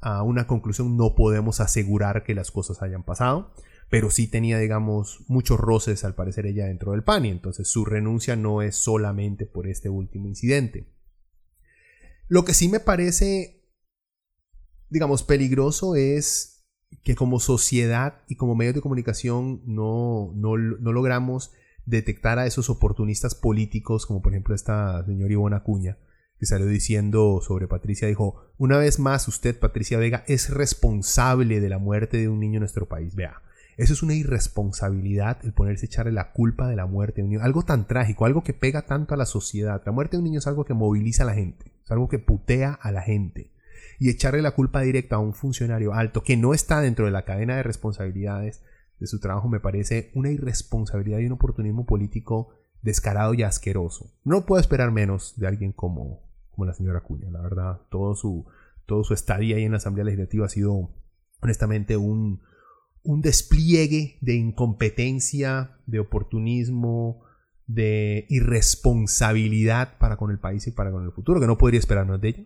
a 0.00 0.22
una 0.22 0.46
conclusión, 0.46 0.96
no 0.96 1.16
podemos 1.16 1.60
asegurar 1.60 2.22
que 2.22 2.34
las 2.34 2.50
cosas 2.52 2.82
hayan 2.82 3.02
pasado 3.02 3.52
pero 3.90 4.10
sí 4.10 4.26
tenía, 4.26 4.58
digamos, 4.58 5.24
muchos 5.28 5.58
roces 5.58 6.04
al 6.04 6.14
parecer 6.14 6.46
ella 6.46 6.66
dentro 6.66 6.92
del 6.92 7.04
PAN 7.04 7.26
y 7.26 7.30
entonces 7.30 7.68
su 7.68 7.84
renuncia 7.84 8.36
no 8.36 8.62
es 8.62 8.76
solamente 8.76 9.46
por 9.46 9.66
este 9.66 9.88
último 9.88 10.28
incidente. 10.28 10.86
Lo 12.28 12.44
que 12.44 12.54
sí 12.54 12.68
me 12.68 12.80
parece, 12.80 13.62
digamos, 14.88 15.22
peligroso 15.22 15.94
es 15.94 16.54
que 17.02 17.14
como 17.14 17.40
sociedad 17.40 18.22
y 18.28 18.36
como 18.36 18.54
medios 18.54 18.74
de 18.74 18.80
comunicación 18.80 19.62
no, 19.66 20.32
no, 20.34 20.56
logramos 20.56 21.52
detectar 21.86 22.38
a 22.38 22.46
esos 22.46 22.70
oportunistas 22.70 23.34
políticos, 23.34 24.06
como 24.06 24.22
por 24.22 24.32
ejemplo 24.32 24.54
esta 24.54 25.04
señora 25.04 25.32
Ivona 25.32 25.58
Acuña, 25.58 25.98
que 26.38 26.46
salió 26.46 26.66
diciendo 26.66 27.40
sobre 27.42 27.68
Patricia, 27.68 28.08
dijo, 28.08 28.52
una 28.56 28.78
vez 28.78 28.98
más 28.98 29.28
usted, 29.28 29.58
Patricia 29.58 29.98
Vega, 29.98 30.24
es 30.26 30.50
responsable 30.50 31.60
de 31.60 31.68
la 31.68 31.78
muerte 31.78 32.16
de 32.16 32.28
un 32.28 32.40
niño 32.40 32.54
en 32.54 32.60
nuestro 32.60 32.88
país. 32.88 33.14
Vea, 33.14 33.42
eso 33.76 33.92
es 33.92 34.02
una 34.02 34.14
irresponsabilidad 34.14 35.38
el 35.44 35.52
ponerse 35.52 35.86
a 35.86 35.88
echarle 35.88 36.12
la 36.12 36.32
culpa 36.32 36.68
de 36.68 36.76
la 36.76 36.86
muerte 36.86 37.16
de 37.16 37.24
un 37.24 37.30
niño. 37.30 37.42
Algo 37.42 37.62
tan 37.62 37.86
trágico, 37.86 38.24
algo 38.24 38.44
que 38.44 38.54
pega 38.54 38.86
tanto 38.86 39.14
a 39.14 39.16
la 39.16 39.26
sociedad. 39.26 39.82
La 39.84 39.92
muerte 39.92 40.16
de 40.16 40.18
un 40.18 40.24
niño 40.24 40.38
es 40.38 40.46
algo 40.46 40.64
que 40.64 40.74
moviliza 40.74 41.24
a 41.24 41.26
la 41.26 41.34
gente, 41.34 41.72
es 41.84 41.90
algo 41.90 42.08
que 42.08 42.18
putea 42.18 42.72
a 42.72 42.92
la 42.92 43.02
gente. 43.02 43.50
Y 43.98 44.10
echarle 44.10 44.42
la 44.42 44.52
culpa 44.52 44.80
directa 44.80 45.16
a 45.16 45.20
un 45.20 45.34
funcionario 45.34 45.94
alto 45.94 46.22
que 46.22 46.36
no 46.36 46.54
está 46.54 46.80
dentro 46.80 47.06
de 47.06 47.12
la 47.12 47.24
cadena 47.24 47.56
de 47.56 47.62
responsabilidades 47.62 48.62
de 48.98 49.06
su 49.06 49.18
trabajo 49.18 49.48
me 49.48 49.60
parece 49.60 50.10
una 50.14 50.30
irresponsabilidad 50.30 51.18
y 51.18 51.26
un 51.26 51.32
oportunismo 51.32 51.84
político 51.84 52.50
descarado 52.82 53.34
y 53.34 53.42
asqueroso. 53.42 54.12
No 54.24 54.46
puedo 54.46 54.60
esperar 54.60 54.92
menos 54.92 55.34
de 55.36 55.46
alguien 55.46 55.72
como, 55.72 56.22
como 56.50 56.66
la 56.66 56.74
señora 56.74 57.00
Cuña, 57.00 57.30
la 57.30 57.40
verdad. 57.40 57.80
Todo 57.90 58.14
su, 58.14 58.46
todo 58.86 59.04
su 59.04 59.14
estadía 59.14 59.56
ahí 59.56 59.64
en 59.64 59.72
la 59.72 59.78
Asamblea 59.78 60.04
Legislativa 60.04 60.46
ha 60.46 60.50
sido 60.50 60.90
honestamente 61.40 61.96
un, 61.96 62.40
un 63.04 63.20
despliegue 63.20 64.18
de 64.20 64.34
incompetencia, 64.34 65.78
de 65.86 66.00
oportunismo, 66.00 67.22
de 67.66 68.26
irresponsabilidad 68.28 69.98
para 69.98 70.16
con 70.16 70.30
el 70.30 70.38
país 70.38 70.66
y 70.66 70.72
para 70.72 70.90
con 70.90 71.04
el 71.04 71.12
futuro, 71.12 71.38
que 71.38 71.46
no 71.46 71.58
podría 71.58 71.80
esperarnos 71.80 72.20
de 72.20 72.28
ella. 72.28 72.44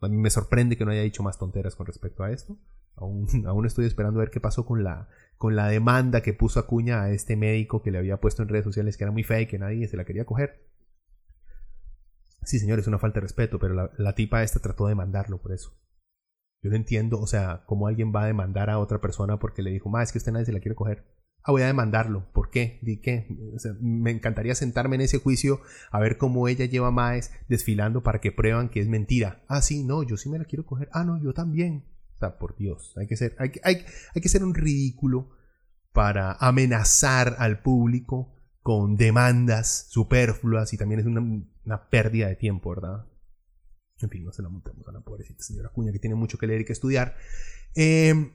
A 0.00 0.08
mí 0.08 0.16
me 0.16 0.30
sorprende 0.30 0.76
que 0.76 0.84
no 0.84 0.90
haya 0.90 1.02
dicho 1.02 1.22
más 1.22 1.38
tonteras 1.38 1.76
con 1.76 1.86
respecto 1.86 2.24
a 2.24 2.32
esto. 2.32 2.58
Aún, 2.96 3.26
aún 3.46 3.64
estoy 3.64 3.86
esperando 3.86 4.18
a 4.20 4.24
ver 4.24 4.30
qué 4.30 4.40
pasó 4.40 4.66
con 4.66 4.82
la, 4.82 5.08
con 5.38 5.54
la 5.54 5.68
demanda 5.68 6.20
que 6.20 6.32
puso 6.32 6.58
Acuña 6.58 7.02
a 7.02 7.10
este 7.10 7.36
médico 7.36 7.82
que 7.82 7.92
le 7.92 7.98
había 7.98 8.20
puesto 8.20 8.42
en 8.42 8.48
redes 8.48 8.64
sociales 8.64 8.96
que 8.96 9.04
era 9.04 9.12
muy 9.12 9.22
fea 9.22 9.40
y 9.40 9.46
que 9.46 9.58
nadie 9.58 9.86
se 9.86 9.96
la 9.96 10.04
quería 10.04 10.24
coger. 10.24 10.68
Sí, 12.42 12.58
señor, 12.58 12.80
es 12.80 12.88
una 12.88 12.98
falta 12.98 13.20
de 13.20 13.22
respeto, 13.22 13.60
pero 13.60 13.72
la, 13.72 13.92
la 13.98 14.16
tipa 14.16 14.42
esta 14.42 14.58
trató 14.58 14.88
de 14.88 14.96
mandarlo 14.96 15.40
por 15.40 15.52
eso. 15.52 15.72
Yo 16.62 16.70
no 16.70 16.76
entiendo, 16.76 17.20
o 17.20 17.26
sea, 17.26 17.64
cómo 17.66 17.88
alguien 17.88 18.12
va 18.14 18.22
a 18.22 18.26
demandar 18.26 18.70
a 18.70 18.78
otra 18.78 19.00
persona 19.00 19.38
porque 19.38 19.62
le 19.62 19.70
dijo, 19.70 19.88
más 19.88 20.08
es 20.08 20.12
que 20.12 20.18
usted 20.18 20.32
nadie 20.32 20.46
se 20.46 20.52
la 20.52 20.60
quiere 20.60 20.76
coger. 20.76 21.04
Ah, 21.42 21.50
voy 21.50 21.62
a 21.62 21.66
demandarlo. 21.66 22.30
¿Por 22.32 22.50
qué? 22.50 22.78
¿Di 22.82 23.00
qué? 23.00 23.26
me 23.80 24.12
encantaría 24.12 24.54
sentarme 24.54 24.94
en 24.94 25.02
ese 25.02 25.18
juicio 25.18 25.60
a 25.90 25.98
ver 25.98 26.16
cómo 26.16 26.46
ella 26.46 26.66
lleva 26.66 26.88
a 26.88 26.92
Maes 26.92 27.32
desfilando 27.48 28.04
para 28.04 28.20
que 28.20 28.30
prueban 28.30 28.68
que 28.68 28.80
es 28.80 28.86
mentira. 28.86 29.42
Ah, 29.48 29.60
sí, 29.60 29.82
no, 29.82 30.04
yo 30.04 30.16
sí 30.16 30.28
me 30.28 30.38
la 30.38 30.44
quiero 30.44 30.64
coger. 30.64 30.88
Ah, 30.92 31.02
no, 31.02 31.20
yo 31.20 31.34
también. 31.34 31.84
O 32.14 32.18
sea, 32.18 32.38
por 32.38 32.56
Dios, 32.56 32.94
hay 32.96 33.08
que 33.08 33.16
ser, 33.16 33.34
hay, 33.40 33.50
hay, 33.64 33.84
hay 34.14 34.22
que 34.22 34.28
ser 34.28 34.44
un 34.44 34.54
ridículo 34.54 35.30
para 35.92 36.34
amenazar 36.34 37.34
al 37.38 37.60
público 37.60 38.32
con 38.62 38.96
demandas 38.96 39.86
superfluas 39.90 40.72
y 40.72 40.76
también 40.76 41.00
es 41.00 41.06
una, 41.06 41.20
una 41.64 41.88
pérdida 41.88 42.28
de 42.28 42.36
tiempo, 42.36 42.70
¿verdad? 42.70 43.06
En 44.02 44.10
fin, 44.10 44.24
no 44.24 44.32
se 44.32 44.42
la 44.42 44.48
montemos 44.48 44.86
a 44.88 44.92
la 44.92 45.00
pobrecita 45.00 45.42
señora 45.42 45.70
Cuña 45.70 45.92
que 45.92 45.98
tiene 45.98 46.16
mucho 46.16 46.38
que 46.38 46.46
leer 46.46 46.62
y 46.62 46.64
que 46.64 46.72
estudiar. 46.72 47.14
Em, 47.74 48.32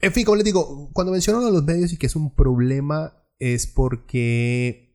en 0.00 0.12
fin, 0.12 0.24
como 0.24 0.36
les 0.36 0.44
digo, 0.44 0.90
cuando 0.92 1.12
menciono 1.12 1.46
a 1.46 1.50
los 1.50 1.64
medios 1.64 1.92
y 1.92 1.96
que 1.96 2.06
es 2.06 2.16
un 2.16 2.34
problema 2.34 3.24
es 3.38 3.66
porque 3.66 4.94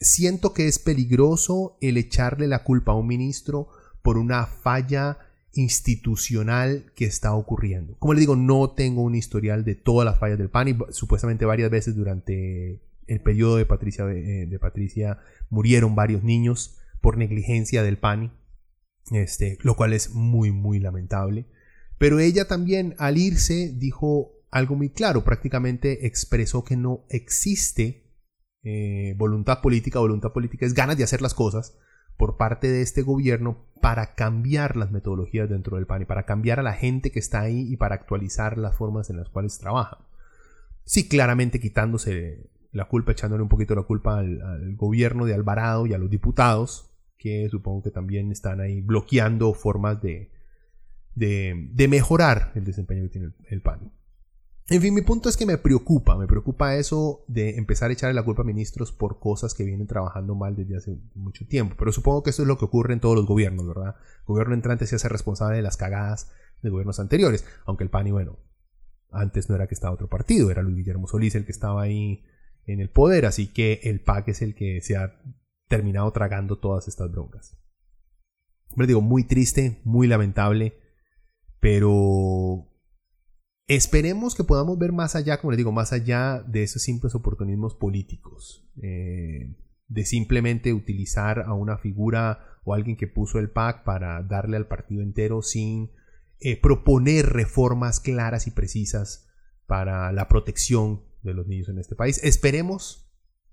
siento 0.00 0.52
que 0.52 0.68
es 0.68 0.78
peligroso 0.78 1.78
el 1.80 1.96
echarle 1.96 2.46
la 2.46 2.64
culpa 2.64 2.92
a 2.92 2.96
un 2.96 3.06
ministro 3.06 3.68
por 4.02 4.18
una 4.18 4.46
falla 4.46 5.18
institucional 5.52 6.92
que 6.94 7.04
está 7.04 7.34
ocurriendo. 7.34 7.96
Como 7.98 8.14
les 8.14 8.20
digo, 8.20 8.36
no 8.36 8.70
tengo 8.70 9.02
un 9.02 9.14
historial 9.14 9.64
de 9.64 9.74
todas 9.74 10.04
las 10.04 10.18
fallas 10.18 10.38
del 10.38 10.50
PAN 10.50 10.68
y 10.68 10.76
supuestamente 10.90 11.44
varias 11.44 11.70
veces 11.70 11.96
durante 11.96 12.82
el 13.06 13.20
periodo 13.20 13.56
de 13.56 13.66
Patricia, 13.66 14.04
de, 14.04 14.46
de 14.46 14.58
Patricia 14.58 15.18
murieron 15.50 15.94
varios 15.94 16.22
niños 16.22 16.78
por 17.00 17.16
negligencia 17.16 17.82
del 17.82 17.98
PANI 17.98 18.30
este, 19.10 19.58
lo 19.62 19.76
cual 19.76 19.92
es 19.92 20.10
muy, 20.14 20.50
muy 20.50 20.78
lamentable. 20.78 21.46
Pero 21.98 22.20
ella 22.20 22.46
también 22.46 22.94
al 22.98 23.18
irse 23.18 23.72
dijo 23.74 24.32
algo 24.50 24.76
muy 24.76 24.90
claro, 24.90 25.24
prácticamente 25.24 26.06
expresó 26.06 26.64
que 26.64 26.76
no 26.76 27.04
existe 27.10 28.08
eh, 28.62 29.14
voluntad 29.16 29.60
política, 29.60 29.98
voluntad 29.98 30.32
política 30.32 30.66
es 30.66 30.74
ganas 30.74 30.96
de 30.96 31.04
hacer 31.04 31.22
las 31.22 31.34
cosas 31.34 31.76
por 32.16 32.36
parte 32.36 32.68
de 32.68 32.82
este 32.82 33.02
gobierno 33.02 33.66
para 33.80 34.14
cambiar 34.14 34.76
las 34.76 34.90
metodologías 34.90 35.48
dentro 35.48 35.76
del 35.76 35.86
PAN 35.86 36.02
y 36.02 36.06
para 36.06 36.24
cambiar 36.24 36.58
a 36.58 36.64
la 36.64 36.72
gente 36.72 37.10
que 37.10 37.20
está 37.20 37.40
ahí 37.40 37.72
y 37.72 37.76
para 37.76 37.94
actualizar 37.94 38.58
las 38.58 38.76
formas 38.76 39.10
en 39.10 39.16
las 39.16 39.28
cuales 39.28 39.58
trabaja. 39.58 39.98
Sí, 40.84 41.08
claramente 41.08 41.60
quitándose 41.60 42.50
la 42.72 42.86
culpa, 42.86 43.12
echándole 43.12 43.42
un 43.42 43.48
poquito 43.48 43.74
la 43.74 43.82
culpa 43.82 44.18
al 44.18 44.74
gobierno 44.76 45.26
de 45.26 45.34
Alvarado 45.34 45.86
y 45.86 45.92
a 45.92 45.98
los 45.98 46.10
diputados, 46.10 46.87
que 47.18 47.48
supongo 47.50 47.82
que 47.82 47.90
también 47.90 48.30
están 48.30 48.60
ahí 48.60 48.80
bloqueando 48.80 49.52
formas 49.52 50.00
de, 50.00 50.30
de, 51.14 51.88
mejorar 51.88 52.52
el 52.54 52.64
desempeño 52.64 53.02
que 53.04 53.08
tiene 53.08 53.32
el, 53.48 53.60
PAN. 53.60 53.92
En 54.68 54.80
fin, 54.80 54.94
mi 54.94 55.02
punto 55.02 55.28
es 55.28 55.36
que 55.36 55.46
me 55.46 55.58
preocupa, 55.58 56.16
me 56.16 56.26
preocupa 56.26 56.76
eso 56.76 57.24
de 57.26 57.56
empezar 57.56 57.90
a 57.90 57.94
echarle 57.94 58.14
la 58.14 58.24
culpa 58.24 58.42
a 58.42 58.44
ministros 58.44 58.92
por 58.92 59.18
cosas 59.18 59.54
que 59.54 59.64
vienen 59.64 59.86
trabajando 59.86 60.34
mal 60.34 60.54
desde 60.54 60.76
hace 60.76 60.98
mucho 61.14 61.46
tiempo. 61.46 61.74
Pero 61.78 61.90
supongo 61.90 62.22
que 62.22 62.30
eso 62.30 62.42
es 62.42 62.48
lo 62.48 62.58
que 62.58 62.66
ocurre 62.66 62.92
en 62.92 63.00
todos 63.00 63.16
los 63.16 63.26
gobiernos, 63.26 63.66
¿verdad? 63.66 63.96
El 64.20 64.26
gobierno 64.26 64.54
entrante 64.54 64.86
se 64.86 64.96
hace 64.96 65.08
responsable 65.08 65.56
de 65.56 65.62
las 65.62 65.76
cagadas 65.76 66.30
de 66.62 66.70
gobiernos 66.70 67.00
anteriores, 67.00 67.44
aunque 67.64 67.84
el 67.84 67.90
PAN, 67.90 68.08
y 68.08 68.10
bueno, 68.10 68.38
antes 69.10 69.48
no 69.48 69.54
era 69.54 69.66
que 69.66 69.74
estaba 69.74 69.94
otro 69.94 70.08
partido, 70.08 70.50
era 70.50 70.62
Luis 70.62 70.76
Guillermo 70.76 71.08
Solís 71.08 71.34
el 71.34 71.46
que 71.46 71.52
estaba 71.52 71.82
ahí 71.82 72.24
en 72.66 72.80
el 72.80 72.90
poder, 72.90 73.24
así 73.24 73.46
que 73.46 73.80
el 73.84 74.00
PAC 74.00 74.28
es 74.28 74.42
el 74.42 74.54
que 74.54 74.82
se 74.82 74.96
ha 74.96 75.14
terminado 75.68 76.10
tragando 76.12 76.58
todas 76.58 76.88
estas 76.88 77.10
broncas. 77.10 77.56
Me 78.74 78.86
digo, 78.86 79.00
muy 79.00 79.24
triste, 79.24 79.80
muy 79.84 80.06
lamentable, 80.06 80.78
pero 81.60 82.68
esperemos 83.66 84.34
que 84.34 84.44
podamos 84.44 84.78
ver 84.78 84.92
más 84.92 85.14
allá, 85.14 85.40
como 85.40 85.52
les 85.52 85.58
digo, 85.58 85.72
más 85.72 85.92
allá 85.92 86.42
de 86.46 86.62
esos 86.62 86.82
simples 86.82 87.14
oportunismos 87.14 87.74
políticos, 87.74 88.68
eh, 88.82 89.56
de 89.86 90.04
simplemente 90.04 90.72
utilizar 90.72 91.40
a 91.40 91.54
una 91.54 91.78
figura 91.78 92.60
o 92.64 92.74
alguien 92.74 92.96
que 92.96 93.06
puso 93.06 93.38
el 93.38 93.50
PAC 93.50 93.84
para 93.84 94.22
darle 94.22 94.56
al 94.56 94.68
partido 94.68 95.02
entero 95.02 95.42
sin 95.42 95.90
eh, 96.40 96.60
proponer 96.60 97.26
reformas 97.26 98.00
claras 98.00 98.46
y 98.46 98.50
precisas 98.50 99.26
para 99.66 100.12
la 100.12 100.28
protección 100.28 101.02
de 101.22 101.34
los 101.34 101.46
niños 101.46 101.68
en 101.68 101.78
este 101.78 101.94
país. 101.94 102.22
Esperemos 102.22 103.07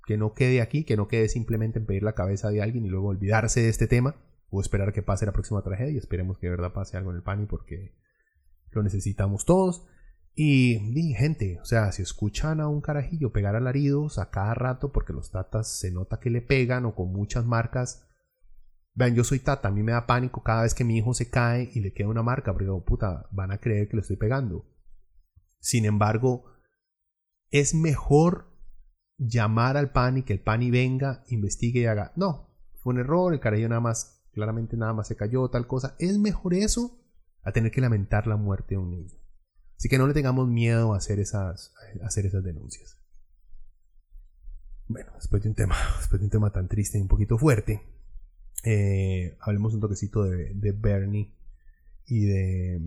que 0.05 0.17
no 0.17 0.33
quede 0.33 0.62
aquí, 0.62 0.83
que 0.83 0.97
no 0.97 1.07
quede 1.07 1.29
simplemente 1.29 1.79
en 1.79 1.85
pedir 1.85 2.03
la 2.03 2.13
cabeza 2.13 2.50
de 2.50 2.62
alguien 2.62 2.85
y 2.85 2.89
luego 2.89 3.07
olvidarse 3.07 3.62
de 3.62 3.69
este 3.69 3.88
tema 3.88 4.15
o 4.50 4.62
esperar 4.62 4.93
que 4.93 5.01
pase 5.01 5.25
la 5.25 5.33
próxima 5.33 5.63
tragedia. 5.63 5.97
Esperemos 5.97 6.38
que 6.38 6.47
de 6.47 6.51
verdad 6.51 6.74
pase 6.74 6.97
algo 6.97 7.12
en 7.12 7.17
el 7.17 7.24
PANI 7.24 7.47
porque 7.47 7.95
lo 8.71 8.83
necesitamos 8.83 9.45
todos. 9.45 9.88
Y, 10.38 11.13
gente, 11.17 11.59
o 11.62 11.65
sea, 11.65 11.91
si 11.93 12.01
escuchan 12.01 12.59
a 12.59 12.67
un 12.67 12.81
carajillo 12.81 13.31
pegar 13.31 13.55
alaridos 13.55 14.19
a 14.19 14.29
cada 14.29 14.53
rato 14.53 14.91
porque 14.91 15.13
los 15.13 15.31
tatas 15.31 15.79
se 15.79 15.91
nota 15.91 16.19
que 16.19 16.29
le 16.29 16.41
pegan 16.41 16.85
o 16.85 16.93
con 16.93 17.12
muchas 17.12 17.45
marcas. 17.45 18.05
Vean, 18.93 19.15
yo 19.15 19.24
soy 19.24 19.39
tata, 19.39 19.69
a 19.69 19.71
mí 19.71 19.81
me 19.81 19.93
da 19.93 20.05
pánico 20.05 20.43
cada 20.43 20.63
vez 20.63 20.74
que 20.74 20.83
mi 20.83 20.97
hijo 20.97 21.13
se 21.13 21.29
cae 21.29 21.69
y 21.74 21.79
le 21.79 21.93
queda 21.93 22.09
una 22.09 22.24
marca, 22.24 22.51
porque 22.51 22.65
digo, 22.65 22.83
puta, 22.83 23.27
van 23.31 23.51
a 23.51 23.57
creer 23.57 23.88
que 23.88 23.97
le 23.97 24.01
estoy 24.01 24.17
pegando. 24.17 24.65
Sin 25.59 25.85
embargo, 25.85 26.45
es 27.50 27.74
mejor 27.74 28.54
llamar 29.17 29.77
al 29.77 29.91
PANI, 29.91 30.24
que 30.24 30.34
el 30.34 30.41
PANI 30.41 30.72
venga, 30.72 31.24
investigue 31.27 31.81
y 31.81 31.86
haga, 31.86 32.12
no, 32.15 32.50
fue 32.75 32.93
un 32.93 33.00
error, 33.00 33.34
el 33.34 33.39
carajillo 33.39 33.69
nada 33.69 33.81
más, 33.81 34.24
claramente 34.31 34.77
nada 34.77 34.93
más 34.93 35.07
se 35.07 35.15
cayó, 35.15 35.50
tal 35.50 35.67
cosa. 35.67 35.95
Es 36.00 36.17
mejor 36.17 36.53
eso 36.53 37.00
a 37.43 37.51
tener 37.51 37.72
que 37.72 37.81
lamentar 37.81 38.27
la 38.27 38.38
muerte 38.38 38.75
de 38.75 38.77
un 38.79 38.91
niño. 38.91 39.17
Así 39.77 39.89
que 39.89 39.98
no 39.98 40.07
le 40.07 40.13
tengamos 40.13 40.48
miedo 40.48 40.93
a 40.93 40.98
hacer 40.98 41.19
esas, 41.19 41.74
hacer 42.03 42.25
esas 42.25 42.43
denuncias. 42.43 43.00
Bueno, 44.88 45.12
después 45.15 45.41
de 45.43 45.50
un 45.50 45.55
tema, 45.55 45.75
después 45.98 46.19
de 46.19 46.25
un 46.25 46.31
tema 46.31 46.51
tan 46.51 46.67
triste 46.67 46.98
y 46.98 47.01
un 47.01 47.07
poquito 47.07 47.38
fuerte, 47.38 47.81
eh, 48.63 49.38
hablemos 49.41 49.74
un 49.74 49.81
toquecito 49.81 50.24
de, 50.24 50.53
de, 50.53 50.72
Bernie 50.72 51.36
y 52.07 52.25
de, 52.25 52.81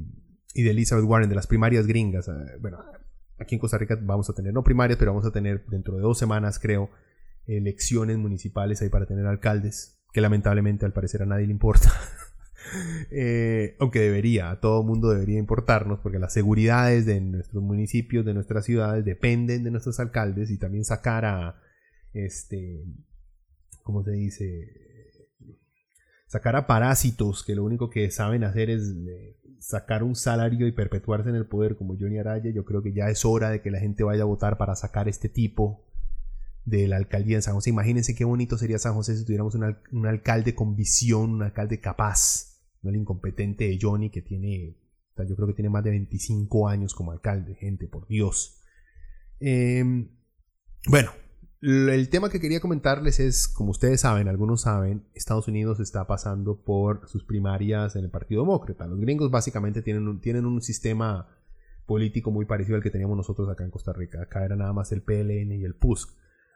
y 0.55 0.63
de 0.63 0.71
Elizabeth 0.71 1.05
Warren, 1.05 1.29
de 1.29 1.35
las 1.35 1.47
primarias 1.47 1.87
gringas. 1.87 2.29
Eh, 2.29 2.59
bueno, 2.61 2.79
aquí 3.39 3.55
en 3.55 3.61
Costa 3.61 3.79
Rica 3.79 3.99
vamos 4.01 4.29
a 4.31 4.35
tener, 4.35 4.53
no 4.53 4.63
primarias, 4.63 4.99
pero 4.99 5.13
vamos 5.13 5.27
a 5.27 5.33
tener 5.33 5.65
dentro 5.67 5.97
de 5.97 6.03
dos 6.03 6.19
semanas, 6.19 6.59
creo, 6.59 6.91
elecciones 7.47 8.19
municipales 8.19 8.83
ahí 8.83 8.89
para 8.89 9.07
tener 9.07 9.27
alcaldes, 9.27 10.01
que 10.13 10.21
lamentablemente 10.21 10.85
al 10.85 10.93
parecer 10.93 11.23
a 11.23 11.27
nadie 11.27 11.47
le 11.47 11.53
importa. 11.53 11.93
Eh, 13.11 13.77
aunque 13.79 14.01
debería, 14.01 14.51
a 14.51 14.61
todo 14.61 14.83
mundo 14.83 15.09
debería 15.09 15.39
importarnos, 15.39 16.01
porque 16.01 16.19
las 16.19 16.35
seguridades 16.35 17.07
de 17.07 17.19
nuestros 17.19 17.63
municipios, 17.63 18.27
de 18.27 18.35
nuestras 18.35 18.67
ciudades, 18.67 19.07
dependen 19.07 19.65
de 19.65 19.71
nuestros 19.71 19.99
alcaldes 20.01 20.51
y 20.51 20.59
también 20.59 20.85
sacar 20.85 21.25
a, 21.25 21.63
este, 22.13 22.85
¿cómo 23.83 24.03
se 24.03 24.11
dice? 24.11 24.69
Sacar 26.27 26.57
a 26.57 26.67
parásitos 26.67 27.43
que 27.43 27.55
lo 27.55 27.65
único 27.65 27.89
que 27.89 28.11
saben 28.11 28.45
hacer 28.45 28.69
es 28.69 28.95
eh, 29.09 29.38
sacar 29.61 30.03
un 30.03 30.15
salario 30.15 30.67
y 30.67 30.73
perpetuarse 30.73 31.29
en 31.29 31.35
el 31.37 31.47
poder 31.47 31.77
como 31.77 31.97
Johnny 31.99 32.19
Araya, 32.19 32.51
yo 32.51 32.65
creo 32.65 32.83
que 32.83 32.93
ya 32.93 33.09
es 33.09 33.25
hora 33.25 33.51
de 33.51 33.61
que 33.61 33.71
la 33.71 33.81
gente 33.81 34.05
vaya 34.05 34.23
a 34.23 34.27
votar 34.27 34.59
para 34.59 34.75
sacar 34.75 35.09
este 35.09 35.29
tipo 35.29 35.85
de 36.65 36.87
la 36.87 36.97
alcaldía 36.97 37.37
en 37.37 37.43
San 37.43 37.55
José. 37.55 37.71
Imagínense 37.71 38.15
qué 38.15 38.25
bonito 38.25 38.59
sería 38.59 38.79
San 38.79 38.95
José 38.95 39.17
si 39.17 39.25
tuviéramos 39.25 39.55
un, 39.55 40.07
alcalde 40.07 40.55
con 40.55 40.77
visión, 40.77 41.31
un 41.31 41.43
alcalde 41.43 41.81
capaz, 41.81 42.61
no 42.83 42.91
el 42.91 42.97
incompetente 42.97 43.65
de 43.65 43.79
Johnny 43.81 44.11
que 44.11 44.23
tiene, 44.23 44.77
yo 45.17 45.35
creo 45.35 45.49
que 45.49 45.55
tiene 45.55 45.71
más 45.71 45.83
de 45.85 45.91
25 45.91 46.69
años 46.69 46.95
como 46.95 47.13
alcalde, 47.13 47.55
gente, 47.55 47.89
por 47.89 48.07
Dios. 48.07 48.61
Em, 49.41 50.09
bueno, 50.87 51.11
el 51.61 52.09
tema 52.09 52.31
que 52.31 52.41
quería 52.41 52.61
comentarles 52.61 53.19
es, 53.21 53.49
como 53.49 53.71
ustedes 53.71 54.03
saben, 54.03 54.29
algunos 54.29 54.63
saben, 54.63 55.05
Estados 55.15 55.49
Unidos 55.49 55.81
está 55.81 56.07
pasando 56.07 56.63
por 56.63 57.09
sus 57.09 57.25
primarias 57.25 57.97
en 57.97 58.05
el 58.05 58.11
Partido 58.11 58.43
Demócrata. 58.43 58.87
Los 58.87 59.01
gringos 59.01 59.31
básicamente 59.31 59.83
tienen 59.83 60.07
un, 60.07 60.21
tienen 60.21 60.47
un 60.47 60.63
sistema 60.63 61.29
político 61.87 62.31
muy 62.31 62.45
parecido 62.45 62.77
al 62.77 62.83
que 62.83 62.91
teníamos 62.91 63.17
nosotros 63.17 63.49
acá 63.49 63.65
en 63.65 63.71
Costa 63.71 63.93
Rica. 63.93 64.23
Acá 64.23 64.45
era 64.45 64.57
nada 64.57 64.73
más 64.73 64.93
el 64.93 65.03
PLN 65.03 65.53
y 65.53 65.65
el 65.65 65.75
PUSC. 65.75 66.11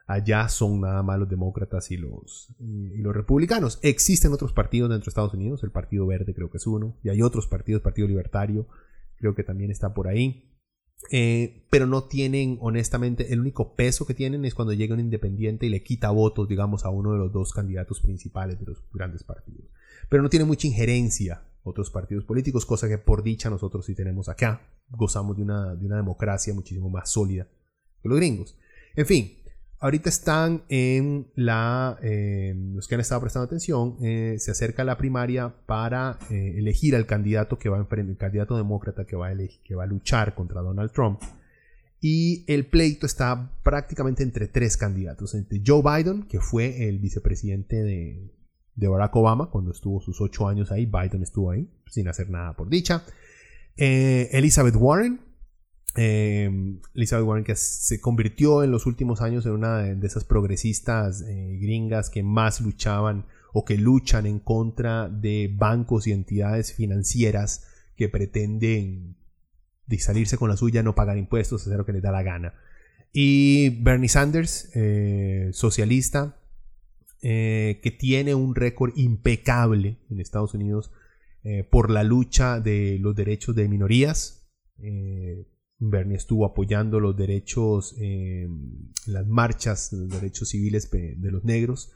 Allá 0.05 0.47
son 0.49 0.81
nada 0.81 1.01
más 1.01 1.17
los 1.17 1.29
demócratas 1.29 1.89
y 1.91 1.97
los, 1.97 2.53
y 2.59 2.97
los 2.97 3.15
republicanos. 3.15 3.79
Existen 3.81 4.33
otros 4.33 4.53
partidos 4.53 4.89
dentro 4.89 5.05
de 5.05 5.09
Estados 5.09 5.33
Unidos, 5.33 5.63
el 5.63 5.71
Partido 5.71 6.05
Verde 6.05 6.33
creo 6.33 6.49
que 6.49 6.57
es 6.57 6.67
uno, 6.67 6.97
y 7.03 7.09
hay 7.09 7.21
otros 7.21 7.47
partidos, 7.47 7.81
Partido 7.81 8.07
Libertario 8.07 8.67
creo 9.23 9.35
que 9.35 9.43
también 9.43 9.71
está 9.71 9.93
por 9.93 10.09
ahí. 10.09 10.52
Eh, 11.11 11.65
pero 11.69 11.85
no 11.85 12.03
tienen, 12.05 12.57
honestamente, 12.61 13.33
el 13.33 13.39
único 13.39 13.75
peso 13.75 14.05
que 14.05 14.13
tienen 14.13 14.45
es 14.45 14.53
cuando 14.53 14.73
llega 14.73 14.93
un 14.93 14.99
independiente 14.99 15.65
y 15.65 15.69
le 15.69 15.83
quita 15.83 16.11
votos, 16.11 16.47
digamos, 16.47 16.85
a 16.85 16.89
uno 16.89 17.11
de 17.11 17.19
los 17.19 17.31
dos 17.31 17.51
candidatos 17.51 17.99
principales 18.01 18.59
de 18.59 18.65
los 18.65 18.83
grandes 18.93 19.23
partidos. 19.23 19.65
Pero 20.09 20.23
no 20.23 20.29
tiene 20.29 20.45
mucha 20.45 20.67
injerencia 20.67 21.43
otros 21.63 21.89
partidos 21.89 22.25
políticos, 22.25 22.65
cosa 22.65 22.87
que 22.87 22.97
por 22.97 23.23
dicha 23.23 23.49
nosotros 23.49 23.85
sí 23.85 23.95
tenemos 23.95 24.29
acá. 24.29 24.61
Gozamos 24.89 25.37
de 25.37 25.43
una, 25.43 25.75
de 25.75 25.85
una 25.85 25.97
democracia 25.97 26.53
muchísimo 26.53 26.89
más 26.89 27.09
sólida 27.09 27.47
que 28.01 28.09
los 28.09 28.17
gringos. 28.17 28.57
En 28.95 29.05
fin, 29.05 29.37
ahorita 29.83 30.07
están 30.07 30.63
en 30.69 31.27
la, 31.35 31.99
eh, 32.01 32.55
los 32.73 32.87
que 32.87 32.95
han 32.95 33.01
estado 33.01 33.19
prestando 33.19 33.47
atención, 33.47 33.97
eh, 34.01 34.37
se 34.39 34.51
acerca 34.51 34.85
la 34.85 34.97
primaria 34.97 35.53
para 35.65 36.19
eh, 36.29 36.55
elegir 36.57 36.95
al 36.95 37.05
candidato 37.05 37.59
que 37.59 37.67
va 37.67 37.75
a 37.75 37.81
enfrentar, 37.81 38.11
el 38.11 38.17
candidato 38.17 38.55
demócrata 38.55 39.03
que 39.03 39.17
va, 39.17 39.27
a 39.27 39.31
elegir, 39.33 39.59
que 39.61 39.75
va 39.75 39.83
a 39.83 39.87
luchar 39.87 40.35
contra 40.35 40.61
Donald 40.61 40.93
Trump. 40.93 41.21
Y 41.99 42.45
el 42.47 42.65
pleito 42.65 43.05
está 43.05 43.51
prácticamente 43.61 44.23
entre 44.23 44.47
tres 44.47 44.77
candidatos, 44.77 45.35
entre 45.35 45.61
Joe 45.65 45.81
Biden, 45.83 46.23
que 46.23 46.39
fue 46.39 46.87
el 46.87 46.99
vicepresidente 46.99 47.83
de, 47.83 48.31
de 48.75 48.87
Barack 48.87 49.13
Obama 49.17 49.49
cuando 49.49 49.71
estuvo 49.71 49.99
sus 49.99 50.21
ocho 50.21 50.47
años 50.47 50.71
ahí, 50.71 50.85
Biden 50.85 51.23
estuvo 51.23 51.51
ahí 51.51 51.69
sin 51.87 52.07
hacer 52.07 52.29
nada 52.29 52.53
por 52.55 52.69
dicha. 52.69 53.03
Elizabeth 53.75 54.75
Warren, 54.77 55.19
eh, 55.95 56.49
Elizabeth 56.95 57.25
Warren 57.25 57.43
que 57.43 57.55
se 57.55 58.01
convirtió 58.01 58.63
en 58.63 58.71
los 58.71 58.87
últimos 58.87 59.21
años 59.21 59.45
en 59.45 59.51
una 59.51 59.77
de 59.77 60.07
esas 60.07 60.23
progresistas 60.23 61.21
eh, 61.21 61.57
gringas 61.61 62.09
que 62.09 62.23
más 62.23 62.61
luchaban 62.61 63.27
o 63.53 63.63
que 63.63 63.77
luchan 63.77 64.25
en 64.25 64.39
contra 64.39 65.07
de 65.07 65.51
bancos 65.53 66.07
y 66.07 66.11
entidades 66.11 66.73
financieras 66.73 67.67
que 67.95 68.09
pretenden 68.09 69.17
salirse 69.99 70.37
con 70.37 70.49
la 70.49 70.57
suya, 70.57 70.81
no 70.81 70.95
pagar 70.95 71.19
impuestos, 71.19 71.61
hacer 71.61 71.77
lo 71.77 71.85
que 71.85 71.93
les 71.93 72.01
da 72.01 72.11
la 72.11 72.23
gana. 72.23 72.55
Y 73.11 73.69
Bernie 73.83 74.09
Sanders, 74.09 74.71
eh, 74.73 75.51
socialista, 75.53 76.39
que 77.21 77.95
tiene 77.97 78.35
un 78.35 78.53
récord 78.53 78.91
impecable 78.97 79.99
en 80.09 80.19
Estados 80.19 80.53
Unidos 80.55 80.91
por 81.69 81.89
la 81.89 82.03
lucha 82.03 82.59
de 82.59 82.97
los 82.99 83.15
derechos 83.15 83.55
de 83.55 83.69
minorías. 83.69 84.45
Bernie 85.89 86.17
estuvo 86.17 86.45
apoyando 86.45 86.99
los 86.99 87.15
derechos, 87.15 87.95
eh, 87.99 88.47
las 89.07 89.27
marchas, 89.27 89.91
los 89.93 90.09
derechos 90.09 90.49
civiles 90.49 90.89
de 90.91 91.31
los 91.31 91.43
negros. 91.43 91.93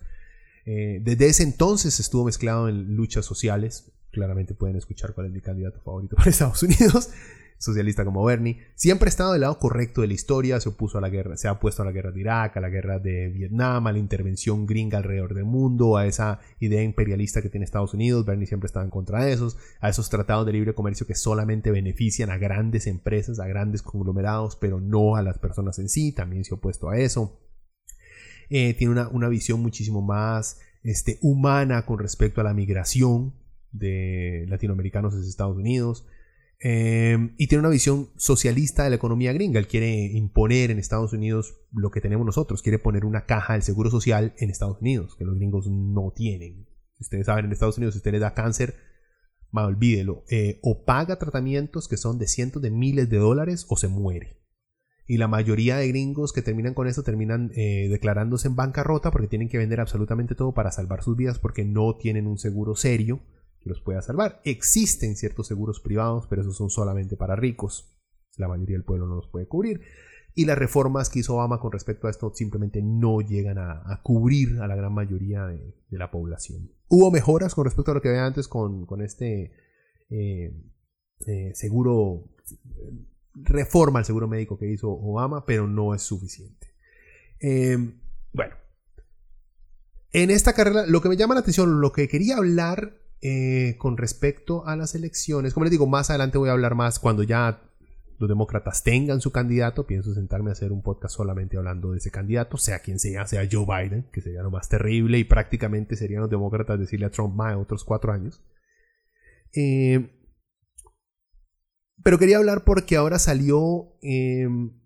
Eh, 0.65 0.99
desde 1.01 1.27
ese 1.27 1.43
entonces 1.43 1.99
estuvo 1.99 2.25
mezclado 2.25 2.67
en 2.67 2.95
luchas 2.95 3.25
sociales. 3.25 3.91
Claramente 4.17 4.55
pueden 4.55 4.75
escuchar 4.77 5.13
cuál 5.13 5.27
es 5.27 5.31
mi 5.31 5.41
candidato 5.41 5.79
favorito 5.79 6.15
para 6.15 6.31
Estados 6.31 6.63
Unidos 6.63 7.11
socialista 7.59 8.03
como 8.03 8.23
Bernie, 8.23 8.57
siempre 8.73 9.07
ha 9.07 9.09
estado 9.09 9.33
del 9.33 9.41
lado 9.41 9.59
correcto 9.59 10.01
de 10.01 10.07
la 10.07 10.15
historia, 10.15 10.59
se 10.59 10.69
opuso 10.69 10.97
a 10.97 11.01
la 11.01 11.09
guerra, 11.09 11.37
se 11.37 11.47
ha 11.47 11.51
opuesto 11.51 11.83
a 11.83 11.85
la 11.85 11.91
guerra 11.91 12.11
de 12.11 12.19
Irak, 12.19 12.57
a 12.57 12.61
la 12.61 12.69
guerra 12.69 12.97
de 12.97 13.29
Vietnam, 13.29 13.85
a 13.85 13.91
la 13.91 13.99
intervención 13.99 14.65
gringa 14.65 14.97
alrededor 14.97 15.35
del 15.35 15.45
mundo, 15.45 15.97
a 15.97 16.07
esa 16.07 16.39
idea 16.59 16.81
imperialista 16.81 17.43
que 17.43 17.49
tiene 17.49 17.65
Estados 17.65 17.93
Unidos, 17.93 18.25
Bernie 18.25 18.47
siempre 18.47 18.65
estaba 18.65 18.85
en 18.85 18.89
contra 18.89 19.23
de 19.23 19.33
esos, 19.33 19.55
a 19.81 19.89
esos 19.89 20.09
tratados 20.09 20.47
de 20.47 20.53
libre 20.53 20.73
comercio 20.73 21.05
que 21.05 21.13
solamente 21.13 21.69
benefician 21.69 22.31
a 22.31 22.39
grandes 22.39 22.87
empresas, 22.87 23.39
a 23.39 23.47
grandes 23.47 23.83
conglomerados, 23.83 24.55
pero 24.55 24.79
no 24.79 25.15
a 25.15 25.21
las 25.21 25.37
personas 25.37 25.77
en 25.77 25.89
sí, 25.89 26.11
también 26.11 26.43
se 26.43 26.55
ha 26.55 26.57
opuesto 26.57 26.89
a 26.89 26.97
eso. 26.97 27.39
Eh, 28.49 28.73
tiene 28.73 28.93
una, 28.93 29.09
una, 29.09 29.27
visión 29.27 29.61
muchísimo 29.61 30.01
más 30.01 30.59
este, 30.81 31.19
humana 31.21 31.85
con 31.85 31.99
respecto 31.99 32.39
a 32.39 32.45
la 32.45 32.53
migración 32.53 33.33
de 33.71 34.45
latinoamericanos 34.47 35.15
desde 35.15 35.29
Estados 35.29 35.57
Unidos. 35.57 36.05
Em, 36.59 37.35
y 37.37 37.47
tiene 37.47 37.59
una 37.59 37.69
visión 37.69 38.09
socialista 38.15 38.83
de 38.83 38.89
la 38.89 38.95
economía 38.95 39.33
gringa. 39.33 39.59
Él 39.59 39.67
quiere 39.67 40.05
imponer 40.05 40.71
en 40.71 40.79
Estados 40.79 41.13
Unidos 41.13 41.55
lo 41.71 41.91
que 41.91 42.01
tenemos 42.01 42.25
nosotros. 42.25 42.61
Quiere 42.61 42.79
poner 42.79 43.05
una 43.05 43.25
caja 43.25 43.53
del 43.53 43.61
seguro 43.61 43.91
social 43.91 44.33
en 44.37 44.49
Estados 44.49 44.81
Unidos, 44.81 45.15
que 45.15 45.25
los 45.25 45.35
gringos 45.35 45.67
no 45.69 46.11
tienen. 46.15 46.67
ustedes 46.99 47.27
saben, 47.27 47.45
en 47.45 47.51
Estados 47.51 47.77
Unidos, 47.77 47.93
si 47.93 47.99
usted 47.99 48.11
le 48.11 48.19
da 48.19 48.33
cáncer, 48.33 48.75
olvídelo. 49.65 50.23
Eh, 50.29 50.59
o 50.61 50.83
paga 50.83 51.17
tratamientos 51.17 51.87
que 51.87 51.97
son 51.97 52.19
de 52.19 52.27
cientos 52.27 52.61
de 52.61 52.71
miles 52.71 53.09
de 53.09 53.17
dólares 53.17 53.65
o 53.69 53.77
se 53.77 53.87
muere. 53.87 54.37
Y 55.07 55.17
la 55.17 55.27
mayoría 55.27 55.77
de 55.77 55.87
gringos 55.87 56.33
que 56.33 56.41
terminan 56.41 56.73
con 56.73 56.87
eso 56.87 57.01
terminan 57.01 57.51
eh, 57.55 57.87
declarándose 57.89 58.49
en 58.49 58.55
bancarrota 58.55 59.09
porque 59.09 59.29
tienen 59.29 59.47
que 59.47 59.57
vender 59.57 59.79
absolutamente 59.79 60.35
todo 60.35 60.53
para 60.53 60.71
salvar 60.71 61.01
sus 61.01 61.15
vidas 61.15 61.39
porque 61.39 61.63
no 61.63 61.95
tienen 61.95 62.27
un 62.27 62.37
seguro 62.37 62.75
serio 62.75 63.21
los 63.67 63.81
pueda 63.81 64.01
salvar. 64.01 64.41
Existen 64.43 65.15
ciertos 65.15 65.47
seguros 65.47 65.79
privados, 65.79 66.27
pero 66.27 66.41
esos 66.41 66.57
son 66.57 66.69
solamente 66.69 67.15
para 67.15 67.35
ricos. 67.35 67.97
La 68.37 68.47
mayoría 68.47 68.75
del 68.75 68.85
pueblo 68.85 69.07
no 69.07 69.15
los 69.15 69.27
puede 69.27 69.47
cubrir. 69.47 69.81
Y 70.33 70.45
las 70.45 70.57
reformas 70.57 71.09
que 71.09 71.19
hizo 71.19 71.33
Obama 71.33 71.59
con 71.59 71.71
respecto 71.71 72.05
a 72.05 72.11
esto 72.11 72.31
simplemente 72.33 72.81
no 72.83 73.21
llegan 73.21 73.57
a, 73.57 74.01
cubrir 74.03 74.61
a 74.61 74.67
la 74.67 74.75
gran 74.75 74.93
mayoría 74.93 75.47
de, 75.47 75.73
la 75.89 76.11
población. 76.11 76.71
Hubo 76.89 77.09
mejoras 77.09 77.55
con 77.55 77.65
respecto 77.65 77.89
a 77.91 77.95
lo 77.95 78.01
que 78.01 78.09
había 78.09 78.25
antes 78.25 78.47
con, 78.47 78.85
este 79.01 79.51
eh, 80.11 80.53
eh, 81.25 81.51
seguro, 81.55 82.29
reforma 83.33 83.99
al 83.99 84.05
seguro 84.05 84.27
médico 84.27 84.59
que 84.59 84.71
hizo 84.71 84.91
Obama, 84.91 85.43
pero 85.43 85.67
no 85.67 85.95
es 85.95 86.03
suficiente. 86.03 86.67
Em, 87.39 87.99
bueno, 88.31 88.53
en 90.11 90.29
esta 90.29 90.53
carrera, 90.53 90.85
lo 90.85 91.01
que 91.01 91.09
me 91.09 91.17
llama 91.17 91.33
la 91.33 91.41
atención, 91.41 91.81
lo 91.81 91.91
que 91.91 92.07
quería 92.07 92.37
hablar 92.37 93.01
eh, 93.21 93.75
con 93.77 93.97
respecto 93.97 94.65
a 94.67 94.75
las 94.75 94.93
elecciones, 94.95 95.53
como 95.53 95.63
les 95.63 95.71
digo, 95.71 95.87
más 95.87 96.09
adelante 96.09 96.37
voy 96.37 96.49
a 96.49 96.53
hablar 96.53 96.75
más 96.75 96.99
cuando 96.99 97.23
ya 97.23 97.63
los 98.19 98.29
demócratas 98.29 98.83
tengan 98.83 99.21
su 99.21 99.31
candidato, 99.31 99.85
pienso 99.85 100.13
sentarme 100.13 100.49
a 100.49 100.53
hacer 100.53 100.71
un 100.71 100.81
podcast 100.81 101.15
solamente 101.15 101.57
hablando 101.57 101.91
de 101.91 101.99
ese 101.99 102.11
candidato, 102.11 102.57
sea 102.57 102.79
quien 102.79 102.99
sea, 102.99 103.27
sea 103.27 103.47
Joe 103.51 103.65
Biden, 103.65 104.09
que 104.11 104.21
sería 104.21 104.41
lo 104.41 104.51
más 104.51 104.69
terrible 104.69 105.19
y 105.19 105.23
prácticamente 105.23 105.95
serían 105.95 106.21
los 106.21 106.29
demócratas 106.29 106.79
decirle 106.79 107.05
a 107.05 107.11
Trump 107.11 107.35
más 107.35 107.55
otros 107.55 107.83
cuatro 107.83 108.11
años. 108.11 108.43
Eh, 109.55 110.11
pero 112.03 112.17
quería 112.17 112.37
hablar 112.37 112.63
porque 112.63 112.95
ahora 112.95 113.19
salió 113.19 113.97
em, 114.01 114.79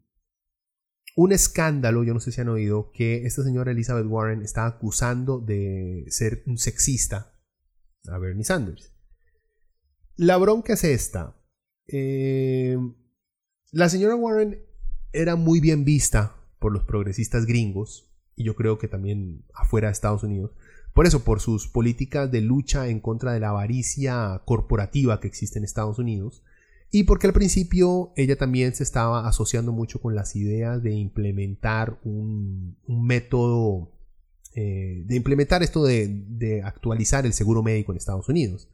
un 1.16 1.32
escándalo, 1.32 2.04
yo 2.04 2.14
no 2.14 2.20
sé 2.20 2.32
si 2.32 2.42
han 2.42 2.50
oído, 2.50 2.92
que 2.94 3.26
esta 3.26 3.44
señora 3.44 3.72
Elizabeth 3.72 4.08
Warren 4.08 4.42
está 4.42 4.66
acusando 4.66 5.40
de 5.40 6.06
ser 6.08 6.44
un 6.48 6.58
sexista 6.58 7.31
a 8.08 8.18
Bernie 8.18 8.44
Sanders. 8.44 8.94
La 10.16 10.38
bronca 10.38 10.74
es 10.74 10.84
esta. 10.84 11.36
Eh, 11.88 12.78
la 13.72 13.90
señora 13.90 14.16
Warren 14.16 14.62
era 15.14 15.36
muy 15.36 15.60
bien 15.60 15.86
vista 15.86 16.36
por 16.60 16.72
los 16.72 16.84
progresistas 16.84 17.46
gringos, 17.46 18.12
y 18.36 18.44
yo 18.44 18.56
creo 18.56 18.78
que 18.78 18.88
también 18.88 19.46
afuera 19.54 19.88
de 19.88 19.94
Estados 19.94 20.24
Unidos, 20.24 20.52
por 20.94 21.08
eso, 21.08 21.24
por 21.24 21.40
sus 21.40 21.68
políticas 21.68 22.32
de 22.32 22.42
lucha 22.42 22.88
en 22.88 23.00
contra 23.00 23.34
de 23.34 23.40
la 23.40 23.50
avaricia 23.50 24.42
corporativa 24.46 25.20
que 25.20 25.28
existe 25.28 25.58
en 25.58 25.66
Estados 25.66 26.00
Unidos, 26.00 26.44
y 26.92 27.06
porque 27.06 27.28
al 27.28 27.34
principio 27.34 28.12
ella 28.18 28.38
también 28.38 28.76
se 28.76 28.84
estaba 28.84 29.28
asociando 29.28 29.72
mucho 29.72 30.02
con 30.02 30.14
las 30.14 30.36
ideas 30.36 30.84
de 30.84 30.92
implementar 30.92 31.98
un, 32.04 32.78
método, 32.86 33.94
eh, 34.54 35.04
de 35.06 35.16
implementar 35.16 35.64
esto 35.64 35.84
de, 35.84 36.62
actualizar 36.64 37.26
el 37.26 37.34
seguro 37.34 37.64
médico 37.64 37.92
en 37.92 37.98
Estados 37.98 38.30
Unidos. 38.30 38.70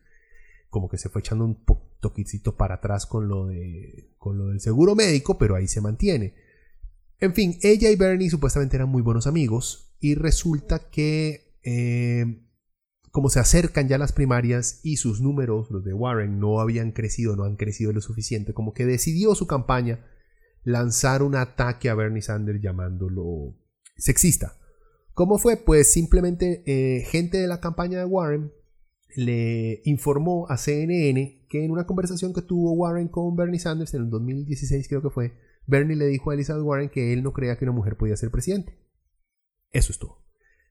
Como 0.69 0.89
que 0.89 0.97
se 0.97 1.09
fue 1.09 1.21
echando 1.21 1.45
un 1.45 1.57
toquecito 1.99 2.55
para 2.55 2.75
atrás 2.75 3.05
con 3.05 3.27
lo, 3.27 3.47
de, 3.47 4.09
con 4.17 4.37
lo 4.37 4.47
del 4.47 4.59
seguro 4.59 4.95
médico, 4.95 5.37
pero 5.37 5.55
ahí 5.55 5.67
se 5.67 5.81
mantiene. 5.81 6.33
En 7.19 7.33
fin, 7.33 7.57
ella 7.61 7.89
y 7.89 7.95
Bernie 7.95 8.29
supuestamente 8.29 8.75
eran 8.75 8.89
muy 8.89 9.01
buenos 9.01 9.27
amigos 9.27 9.95
y 9.99 10.15
resulta 10.15 10.89
que 10.89 11.55
eh, 11.63 12.43
como 13.11 13.29
se 13.29 13.39
acercan 13.39 13.87
ya 13.87 13.97
las 13.97 14.11
primarias 14.11 14.79
y 14.83 14.97
sus 14.97 15.21
números, 15.21 15.71
los 15.71 15.83
de 15.83 15.93
Warren, 15.93 16.39
no 16.39 16.59
habían 16.59 16.91
crecido, 16.91 17.35
no 17.35 17.45
han 17.45 17.55
crecido 17.55 17.91
lo 17.91 18.01
suficiente, 18.01 18.53
como 18.53 18.73
que 18.73 18.85
decidió 18.85 19.33
su 19.33 19.47
campaña 19.47 20.05
lanzar 20.63 21.23
un 21.23 21.35
ataque 21.35 21.89
a 21.89 21.95
Bernie 21.95 22.21
Sanders 22.21 22.61
llamándolo 22.61 23.55
sexista. 23.95 24.57
¿Cómo 25.17 25.39
fue? 25.39 25.57
Pues 25.57 25.91
simplemente 25.91 26.61
eh, 26.67 27.01
gente 27.05 27.39
de 27.39 27.47
la 27.47 27.59
campaña 27.59 27.97
de 27.97 28.05
Warren 28.05 28.53
le 29.15 29.81
informó 29.83 30.45
a 30.47 30.57
CNN 30.57 31.43
que 31.49 31.65
en 31.65 31.71
una 31.71 31.87
conversación 31.87 32.35
que 32.35 32.43
tuvo 32.43 32.73
Warren 32.73 33.07
con 33.07 33.35
Bernie 33.35 33.59
Sanders 33.59 33.95
en 33.95 34.03
el 34.03 34.09
2016 34.11 34.87
creo 34.87 35.01
que 35.01 35.09
fue, 35.09 35.33
Bernie 35.65 35.95
le 35.95 36.05
dijo 36.05 36.29
a 36.29 36.35
Elizabeth 36.35 36.61
Warren 36.61 36.89
que 36.89 37.13
él 37.13 37.23
no 37.23 37.33
creía 37.33 37.57
que 37.57 37.65
una 37.65 37.71
mujer 37.71 37.97
podía 37.97 38.15
ser 38.15 38.29
presidente. 38.29 38.77
Eso 39.71 39.91
es 39.91 39.97
todo. 39.97 40.23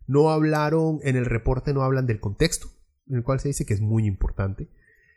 No 0.07 0.31
hablaron, 0.31 1.01
en 1.03 1.17
el 1.17 1.25
reporte 1.25 1.75
no 1.75 1.83
hablan 1.83 2.07
del 2.07 2.21
contexto, 2.21 2.69
en 3.09 3.17
el 3.17 3.25
cual 3.25 3.41
se 3.41 3.49
dice 3.49 3.67
que 3.67 3.75
es 3.75 3.81
muy 3.81 4.07
importante. 4.07 4.71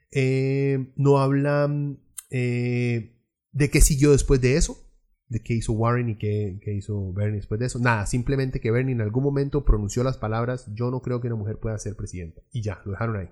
Eh, 0.09 0.91
no 0.95 1.19
hablan 1.19 1.99
eh, 2.31 3.21
de 3.51 3.69
qué 3.69 3.81
siguió 3.81 4.11
después 4.11 4.41
de 4.41 4.55
eso, 4.57 4.88
de 5.29 5.41
qué 5.41 5.53
hizo 5.53 5.73
Warren 5.73 6.09
y 6.09 6.17
qué, 6.17 6.59
hizo 6.75 7.13
Bernie 7.13 7.37
después 7.37 7.59
de 7.59 7.67
eso. 7.67 7.79
Nada, 7.79 8.05
simplemente 8.07 8.59
que 8.59 8.71
Bernie 8.71 8.93
en 8.93 9.01
algún 9.01 9.23
momento 9.23 9.63
pronunció 9.63 10.03
las 10.03 10.17
palabras, 10.17 10.65
yo 10.73 10.89
no 10.89 11.01
creo 11.01 11.21
que 11.21 11.27
una 11.27 11.35
mujer 11.35 11.59
pueda 11.59 11.77
ser 11.77 11.95
presidenta. 11.95 12.41
Y 12.51 12.63
ya, 12.63 12.81
lo 12.85 12.91
dejaron 12.91 13.15
ahí. 13.17 13.29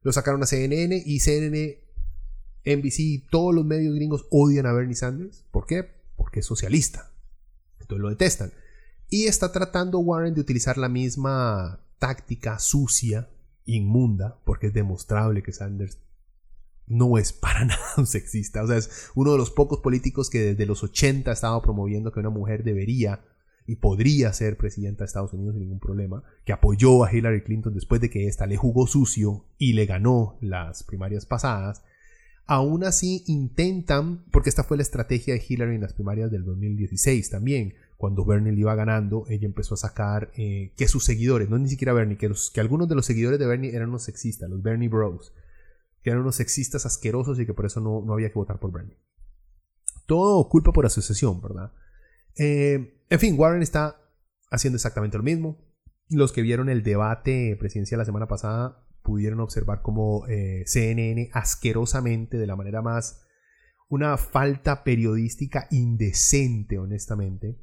Lo 0.00 0.12
sacaron 0.12 0.42
a 0.42 0.46
CNN 0.46 1.02
y 1.04 1.20
CNN, 1.20 1.78
NBC, 2.64 3.28
todos 3.30 3.54
los 3.54 3.64
medios 3.64 3.94
gringos 3.94 4.26
odian 4.30 4.66
a 4.66 4.72
Bernie 4.72 4.94
Sanders. 4.94 5.44
¿Por 5.50 5.66
qué? 5.66 5.86
Porque 6.16 6.40
es 6.40 6.46
socialista. 6.46 7.12
Entonces 7.80 8.02
lo 8.02 8.08
detestan. 8.08 8.52
Y 9.08 9.26
está 9.26 9.52
tratando 9.52 10.00
Warren 10.00 10.34
de 10.34 10.40
utilizar 10.40 10.78
la 10.78 10.88
misma 10.88 11.80
táctica 11.98 12.58
sucia, 12.58 13.28
inmunda, 13.64 14.38
porque 14.44 14.68
es 14.68 14.72
demostrable 14.72 15.42
que 15.42 15.52
Sanders 15.52 15.98
no 16.86 17.18
es 17.18 17.32
para 17.32 17.64
nada 17.66 18.06
sexista. 18.06 18.62
O 18.62 18.66
sea, 18.66 18.76
es 18.76 19.10
uno 19.14 19.32
de 19.32 19.38
los 19.38 19.50
pocos 19.50 19.80
políticos 19.80 20.30
que 20.30 20.40
desde 20.40 20.66
los 20.66 20.82
80 20.82 21.32
estaba 21.32 21.60
promoviendo 21.62 22.12
que 22.12 22.20
una 22.20 22.30
mujer 22.30 22.64
debería 22.64 23.20
y 23.66 23.76
podría 23.76 24.32
ser 24.32 24.56
presidenta 24.56 25.02
de 25.02 25.06
Estados 25.06 25.32
Unidos 25.32 25.54
sin 25.54 25.64
ningún 25.64 25.80
problema, 25.80 26.22
que 26.44 26.52
apoyó 26.52 27.04
a 27.04 27.12
Hillary 27.12 27.42
Clinton 27.42 27.74
después 27.74 28.00
de 28.00 28.10
que 28.10 28.28
ésta 28.28 28.46
le 28.46 28.56
jugó 28.56 28.86
sucio 28.86 29.44
y 29.58 29.72
le 29.72 29.86
ganó 29.86 30.38
las 30.40 30.84
primarias 30.84 31.26
pasadas. 31.26 31.82
Aún 32.46 32.84
así 32.84 33.24
intentan, 33.26 34.24
porque 34.30 34.50
esta 34.50 34.62
fue 34.62 34.76
la 34.76 34.84
estrategia 34.84 35.34
de 35.34 35.42
Hillary 35.46 35.74
en 35.74 35.80
las 35.80 35.94
primarias 35.94 36.30
del 36.30 36.44
2016 36.44 37.28
también, 37.28 37.74
cuando 37.96 38.24
Bernie 38.24 38.52
le 38.52 38.60
iba 38.60 38.74
ganando, 38.76 39.24
ella 39.28 39.46
empezó 39.46 39.74
a 39.74 39.78
sacar 39.78 40.30
eh, 40.36 40.72
que 40.76 40.86
sus 40.86 41.04
seguidores, 41.04 41.48
no 41.48 41.58
ni 41.58 41.68
siquiera 41.68 41.92
Bernie, 41.92 42.18
que, 42.18 42.30
que 42.52 42.60
algunos 42.60 42.88
de 42.88 42.94
los 42.94 43.06
seguidores 43.06 43.40
de 43.40 43.46
Bernie 43.46 43.74
eran 43.74 43.88
unos 43.88 44.04
sexistas, 44.04 44.48
los 44.48 44.62
Bernie 44.62 44.88
Bros, 44.88 45.32
que 46.06 46.10
eran 46.10 46.22
unos 46.22 46.36
sexistas 46.36 46.86
asquerosos 46.86 47.40
y 47.40 47.46
que 47.46 47.52
por 47.52 47.66
eso 47.66 47.80
no, 47.80 48.00
no 48.00 48.12
había 48.12 48.28
que 48.28 48.38
votar 48.38 48.60
por 48.60 48.70
Bernie. 48.70 48.96
Todo 50.06 50.48
culpa 50.48 50.70
por 50.70 50.86
asociación, 50.86 51.42
¿verdad? 51.42 51.72
Eh, 52.36 53.02
en 53.10 53.18
fin, 53.18 53.34
Warren 53.36 53.60
está 53.60 54.00
haciendo 54.48 54.76
exactamente 54.76 55.16
lo 55.16 55.24
mismo. 55.24 55.66
Los 56.08 56.30
que 56.30 56.42
vieron 56.42 56.68
el 56.68 56.84
debate 56.84 57.56
presidencial 57.58 57.98
la 57.98 58.04
semana 58.04 58.28
pasada 58.28 58.86
pudieron 59.02 59.40
observar 59.40 59.82
cómo 59.82 60.28
eh, 60.28 60.62
CNN 60.66 61.28
asquerosamente, 61.32 62.38
de 62.38 62.46
la 62.46 62.54
manera 62.54 62.82
más 62.82 63.26
una 63.88 64.16
falta 64.16 64.84
periodística 64.84 65.66
indecente, 65.72 66.78
honestamente, 66.78 67.58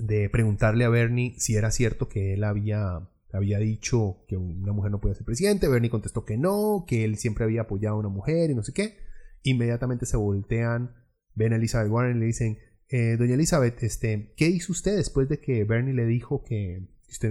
de 0.00 0.28
preguntarle 0.28 0.84
a 0.84 0.88
Bernie 0.88 1.38
si 1.38 1.54
era 1.54 1.70
cierto 1.70 2.08
que 2.08 2.34
él 2.34 2.42
había, 2.42 3.08
había 3.32 3.58
dicho 3.58 4.24
que 4.26 4.36
una 4.36 4.72
mujer 4.72 4.90
no 4.90 5.00
podía 5.00 5.14
ser 5.14 5.24
presidente. 5.24 5.68
Bernie 5.68 5.90
contestó 5.90 6.24
que 6.24 6.36
no, 6.36 6.84
que 6.86 7.04
él 7.04 7.16
siempre 7.16 7.44
había 7.44 7.62
apoyado 7.62 7.96
a 7.96 8.00
una 8.00 8.08
mujer 8.08 8.50
y 8.50 8.54
no 8.54 8.62
sé 8.62 8.72
qué. 8.72 8.98
Inmediatamente 9.42 10.06
se 10.06 10.16
voltean, 10.16 10.94
ven 11.34 11.52
a 11.52 11.56
Elizabeth 11.56 11.90
Warren 11.90 12.16
y 12.16 12.20
le 12.20 12.26
dicen, 12.26 12.58
eh, 12.88 13.16
doña 13.16 13.34
Elizabeth, 13.34 13.82
este, 13.82 14.34
¿qué 14.36 14.48
hizo 14.48 14.72
usted 14.72 14.96
después 14.96 15.28
de 15.28 15.40
que 15.40 15.64
Bernie 15.64 15.94
le 15.94 16.06
dijo 16.06 16.42
que, 16.42 16.88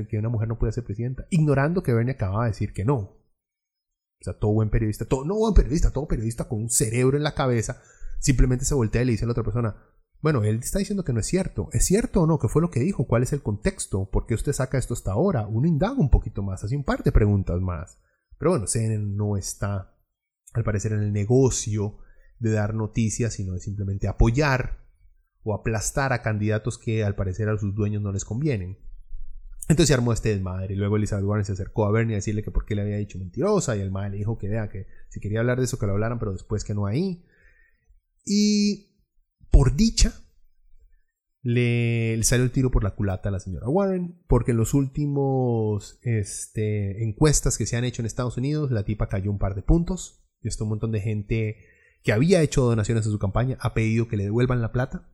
que 0.10 0.18
una 0.18 0.30
mujer 0.30 0.48
no 0.48 0.58
podía 0.58 0.72
ser 0.72 0.86
presidenta? 0.86 1.26
Ignorando 1.30 1.84
que 1.84 1.94
Bernie 1.94 2.14
acababa 2.14 2.46
de 2.46 2.52
decir 2.52 2.74
que 2.74 2.86
no. 2.86 2.96
O 2.96 4.24
sea, 4.24 4.34
todo 4.34 4.52
buen 4.52 4.70
periodista, 4.70 5.06
todo, 5.06 5.26
no 5.26 5.36
buen 5.36 5.54
periodista, 5.54 5.92
todo 5.92 6.08
periodista 6.08 6.48
con 6.48 6.62
un 6.62 6.70
cerebro 6.70 7.18
en 7.18 7.24
la 7.24 7.36
cabeza, 7.36 7.82
simplemente 8.20 8.66
se 8.66 8.76
voltea 8.76 9.02
y 9.02 9.06
le 9.06 9.12
dice 9.14 9.26
a 9.26 9.28
la 9.28 9.32
otra 9.32 9.44
persona, 9.44 9.76
bueno, 10.22 10.44
él 10.44 10.60
está 10.60 10.80
diciendo 10.80 11.04
que 11.04 11.14
no 11.14 11.20
es 11.20 11.28
cierto. 11.28 11.70
¿Es 11.72 11.86
cierto 11.86 12.22
o 12.22 12.28
no? 12.28 12.40
¿Qué 12.40 12.50
fue 12.50 12.62
lo 12.62 12.70
que 12.70 12.82
dijo? 12.82 13.08
¿Cuál 13.08 13.24
es 13.24 13.32
el 13.32 13.42
contexto? 13.42 14.10
¿Por 14.10 14.26
qué 14.26 14.34
usted 14.34 14.52
saca 14.52 14.78
esto 14.78 14.94
hasta 14.94 15.12
ahora? 15.12 15.48
Uno 15.48 15.68
indaga 15.68 15.96
un 15.96 16.10
poquito 16.10 16.44
más, 16.44 16.64
hace 16.64 16.76
un 16.76 16.84
par 16.84 17.04
de 17.04 17.12
preguntas 17.12 17.62
más. 17.62 17.98
Pero 18.38 18.52
bueno, 18.52 18.68
CNN 18.68 19.16
no 19.16 19.38
está, 19.38 19.96
al 20.54 20.64
parecer, 20.64 20.92
en 20.92 21.04
el 21.04 21.14
negocio 21.14 22.00
de 22.40 22.52
dar 22.52 22.74
noticias, 22.74 23.34
sino 23.34 23.54
de 23.54 23.60
simplemente 23.60 24.08
apoyar 24.08 24.80
o 25.44 25.54
aplastar 25.54 26.12
a 26.14 26.22
candidatos 26.22 26.78
que 26.78 27.04
al 27.04 27.16
parecer 27.16 27.50
a 27.50 27.58
sus 27.58 27.74
dueños 27.74 28.02
no 28.02 28.12
les 28.12 28.26
convienen. 28.26 28.78
Entonces 29.70 29.88
se 29.88 29.94
armó 29.94 30.14
este 30.14 30.30
desmadre 30.30 30.74
y 30.74 30.78
luego 30.78 30.98
Elizabeth 30.98 31.26
Warren 31.26 31.46
se 31.46 31.52
acercó 31.52 31.86
a 31.86 31.92
Bernie 31.92 32.16
a 32.16 32.18
decirle 32.18 32.44
que 32.44 32.52
por 32.52 32.66
qué 32.66 32.76
le 32.76 32.82
había 32.82 32.98
dicho 32.98 33.20
mentirosa 33.20 33.78
y 33.78 33.82
el 33.82 33.92
madre 33.92 34.12
le 34.12 34.18
dijo 34.18 34.38
que 34.38 34.50
vea 34.50 34.68
que 34.68 34.88
si 35.10 35.20
quería 35.20 35.42
hablar 35.42 35.60
de 35.60 35.66
eso 35.66 35.78
que 35.78 35.86
lo 35.86 35.92
hablaran 35.92 36.18
pero 36.18 36.34
después 36.34 36.64
que 36.64 36.74
no 36.74 36.88
ahí. 36.88 37.24
Y 38.26 38.89
por 39.52 39.76
dicha, 39.76 40.14
le, 41.42 42.22
salió 42.24 42.44
el 42.44 42.52
tiro 42.52 42.70
por 42.72 42.84
la 42.84 42.96
culata 42.96 43.30
a 43.30 43.32
la 43.32 43.40
señora 43.40 43.70
Warren, 43.70 44.22
porque 44.28 44.52
en 44.52 44.58
los 44.58 44.74
últimos 44.74 46.00
este, 46.04 47.04
encuestas 47.04 47.58
que 47.58 47.66
se 47.66 47.78
han 47.78 47.86
hecho 47.86 48.02
en 48.02 48.06
Estados 48.06 48.38
Unidos, 48.38 48.72
la 48.72 48.84
tipa 48.84 49.08
cayó 49.08 49.32
un 49.32 49.40
par 49.40 49.56
de 49.56 49.62
puntos. 49.62 50.26
Y 50.42 50.48
esto 50.48 50.64
un 50.64 50.72
montón 50.72 50.92
de 50.92 51.02
gente 51.02 51.58
que 52.04 52.14
había 52.14 52.42
hecho 52.42 52.64
donaciones 52.64 53.06
en 53.06 53.12
su 53.12 53.20
campaña 53.20 53.58
ha 53.60 53.74
pedido 53.74 54.08
que 54.08 54.18
le 54.18 54.24
devuelvan 54.24 54.62
la 54.62 54.72
plata, 54.72 55.10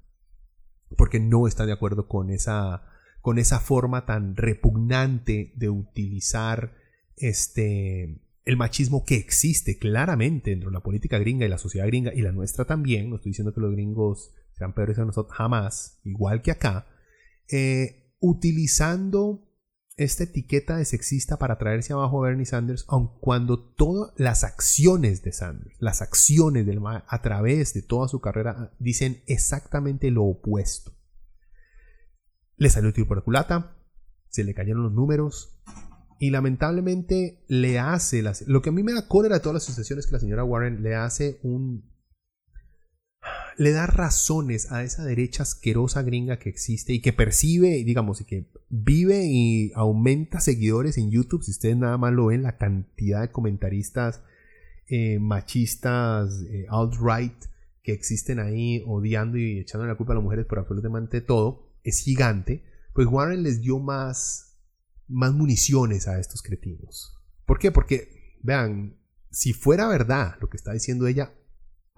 porque 0.97 1.19
no 1.19 1.47
está 1.47 1.65
de 1.65 1.73
acuerdo 1.73 2.07
con 2.07 2.29
esa, 2.29 2.83
con 3.21 3.39
esa 3.39 3.59
forma 3.59 4.05
tan 4.05 4.35
repugnante 4.35 5.53
de 5.55 5.69
utilizar 5.69 6.75
este, 7.17 8.21
el 8.45 8.57
machismo 8.57 9.03
que 9.03 9.15
existe 9.15 9.77
claramente 9.79 10.51
dentro 10.51 10.69
de 10.69 10.75
la 10.75 10.83
política 10.83 11.17
gringa 11.17 11.45
y 11.45 11.49
la 11.49 11.57
sociedad 11.57 11.87
gringa 11.87 12.13
y 12.13 12.21
la 12.21 12.31
nuestra 12.31 12.65
también, 12.65 13.09
no 13.09 13.15
estoy 13.15 13.31
diciendo 13.31 13.53
que 13.53 13.61
los 13.61 13.71
gringos 13.71 14.33
sean 14.53 14.73
peores 14.73 14.99
a 14.99 15.05
nosotros, 15.05 15.35
jamás, 15.35 15.99
igual 16.03 16.43
que 16.43 16.51
acá, 16.51 16.87
eh, 17.49 18.13
utilizando 18.19 19.41
esta 19.97 20.25
etiqueta 20.25 20.77
de 20.77 20.85
sexista 20.85 21.37
para 21.37 21.57
traerse 21.57 21.93
abajo 21.93 22.23
a 22.23 22.27
Bernie 22.27 22.45
Sanders, 22.45 22.85
aun 22.87 23.17
cuando 23.19 23.59
todas 23.59 24.13
las 24.17 24.43
acciones 24.43 25.23
de 25.23 25.31
Sanders, 25.31 25.75
las 25.79 26.01
acciones 26.01 26.65
del 26.65 26.81
a 26.85 27.21
través 27.21 27.73
de 27.73 27.81
toda 27.81 28.07
su 28.07 28.19
carrera 28.19 28.73
dicen 28.77 29.23
exactamente 29.25 30.11
lo 30.11 30.23
opuesto. 30.23 30.91
Le 32.57 32.69
salió 32.69 32.89
el 32.89 32.93
tiro 32.93 33.07
por 33.07 33.17
la 33.17 33.23
culata, 33.23 33.75
se 34.29 34.43
le 34.43 34.53
cayeron 34.53 34.83
los 34.83 34.91
números 34.91 35.57
y 36.25 36.31
lamentablemente 36.31 37.43
le 37.47 37.77
hace, 37.77 38.23
las, 38.23 38.47
lo 38.47 38.63
que 38.63 38.69
a 38.69 38.71
mí 38.71 38.81
me 38.81 38.93
da 38.93 39.07
cólera 39.07 39.35
de 39.35 39.41
todas 39.41 39.53
las 39.53 39.63
asociaciones 39.63 40.07
que 40.07 40.13
la 40.13 40.19
señora 40.19 40.43
Warren 40.43 40.81
le 40.81 40.95
hace 40.95 41.39
un, 41.43 41.91
le 43.57 43.71
da 43.71 43.85
razones 43.85 44.71
a 44.71 44.83
esa 44.83 45.05
derecha 45.05 45.43
asquerosa 45.43 46.01
gringa 46.01 46.39
que 46.39 46.49
existe 46.49 46.93
y 46.93 47.01
que 47.01 47.13
percibe, 47.13 47.83
digamos, 47.83 48.21
y 48.21 48.25
que 48.25 48.49
vive 48.69 49.25
y 49.27 49.71
aumenta 49.75 50.39
seguidores 50.39 50.97
en 50.97 51.11
YouTube. 51.11 51.43
Si 51.43 51.51
ustedes 51.51 51.77
nada 51.77 51.99
más 51.99 52.11
lo 52.11 52.25
ven, 52.25 52.41
la 52.41 52.57
cantidad 52.57 53.21
de 53.21 53.31
comentaristas 53.31 54.23
eh, 54.87 55.19
machistas, 55.19 56.41
eh, 56.49 56.65
alt-right, 56.69 57.37
que 57.83 57.91
existen 57.91 58.39
ahí 58.39 58.83
odiando 58.87 59.37
y 59.37 59.59
echando 59.59 59.85
la 59.85 59.95
culpa 59.95 60.13
a 60.13 60.15
las 60.15 60.23
mujeres 60.23 60.47
por 60.47 60.57
absolutamente 60.57 61.21
todo, 61.21 61.69
es 61.83 61.99
gigante. 61.99 62.63
Pues 62.93 63.07
Warren 63.07 63.43
les 63.43 63.61
dio 63.61 63.77
más, 63.77 64.54
más 65.07 65.33
municiones 65.33 66.07
a 66.07 66.19
estos 66.19 66.41
cretinos. 66.41 67.15
¿Por 67.45 67.59
qué? 67.59 67.71
Porque, 67.71 68.37
vean, 68.41 68.97
si 69.29 69.53
fuera 69.53 69.87
verdad 69.87 70.35
lo 70.41 70.49
que 70.49 70.57
está 70.57 70.71
diciendo 70.71 71.07
ella, 71.07 71.33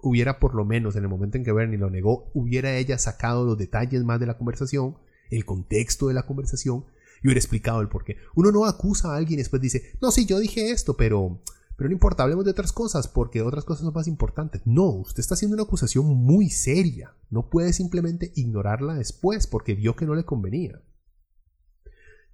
hubiera 0.02 0.40
por 0.40 0.56
lo 0.56 0.66
menos 0.66 0.96
en 0.96 1.04
el 1.04 1.10
momento 1.10 1.38
en 1.38 1.44
que 1.44 1.52
Bernie 1.52 1.78
lo 1.78 1.90
negó, 1.90 2.30
hubiera 2.34 2.76
ella 2.76 2.98
sacado 2.98 3.46
los 3.46 3.58
detalles 3.58 4.04
más 4.04 4.20
de 4.20 4.28
la 4.28 4.38
conversación, 4.38 4.98
el 5.30 5.46
contexto 5.46 6.08
de 6.08 6.14
la 6.14 6.26
conversación 6.26 6.86
y 7.22 7.28
hubiera 7.28 7.40
explicado 7.40 7.82
el 7.82 7.90
por 7.90 8.04
qué. 8.04 8.18
Uno 8.36 8.52
no 8.52 8.66
acusa 8.66 9.14
a 9.14 9.18
alguien 9.18 9.40
y 9.40 9.44
después 9.44 9.62
dice, 9.62 9.98
no, 10.02 10.12
sí, 10.12 10.26
yo 10.26 10.40
dije 10.40 10.72
esto, 10.72 10.96
pero, 10.96 11.42
pero 11.76 11.90
no 11.90 11.94
importa, 11.94 12.24
hablemos 12.24 12.46
de 12.46 12.52
otras 12.52 12.72
cosas 12.72 13.08
porque 13.08 13.42
otras 13.42 13.66
cosas 13.66 13.86
son 13.86 13.94
más 13.94 14.08
importantes. 14.08 14.62
No, 14.66 14.90
usted 14.90 15.22
está 15.22 15.34
haciendo 15.34 15.56
una 15.56 15.64
acusación 15.64 16.06
muy 16.06 16.50
seria. 16.50 17.14
No 17.30 17.50
puede 17.50 17.74
simplemente 17.74 18.32
ignorarla 18.36 18.96
después 18.96 19.48
porque 19.48 19.76
vio 19.76 19.96
que 19.96 20.06
no 20.06 20.16
le 20.16 20.26
convenía. 20.26 20.82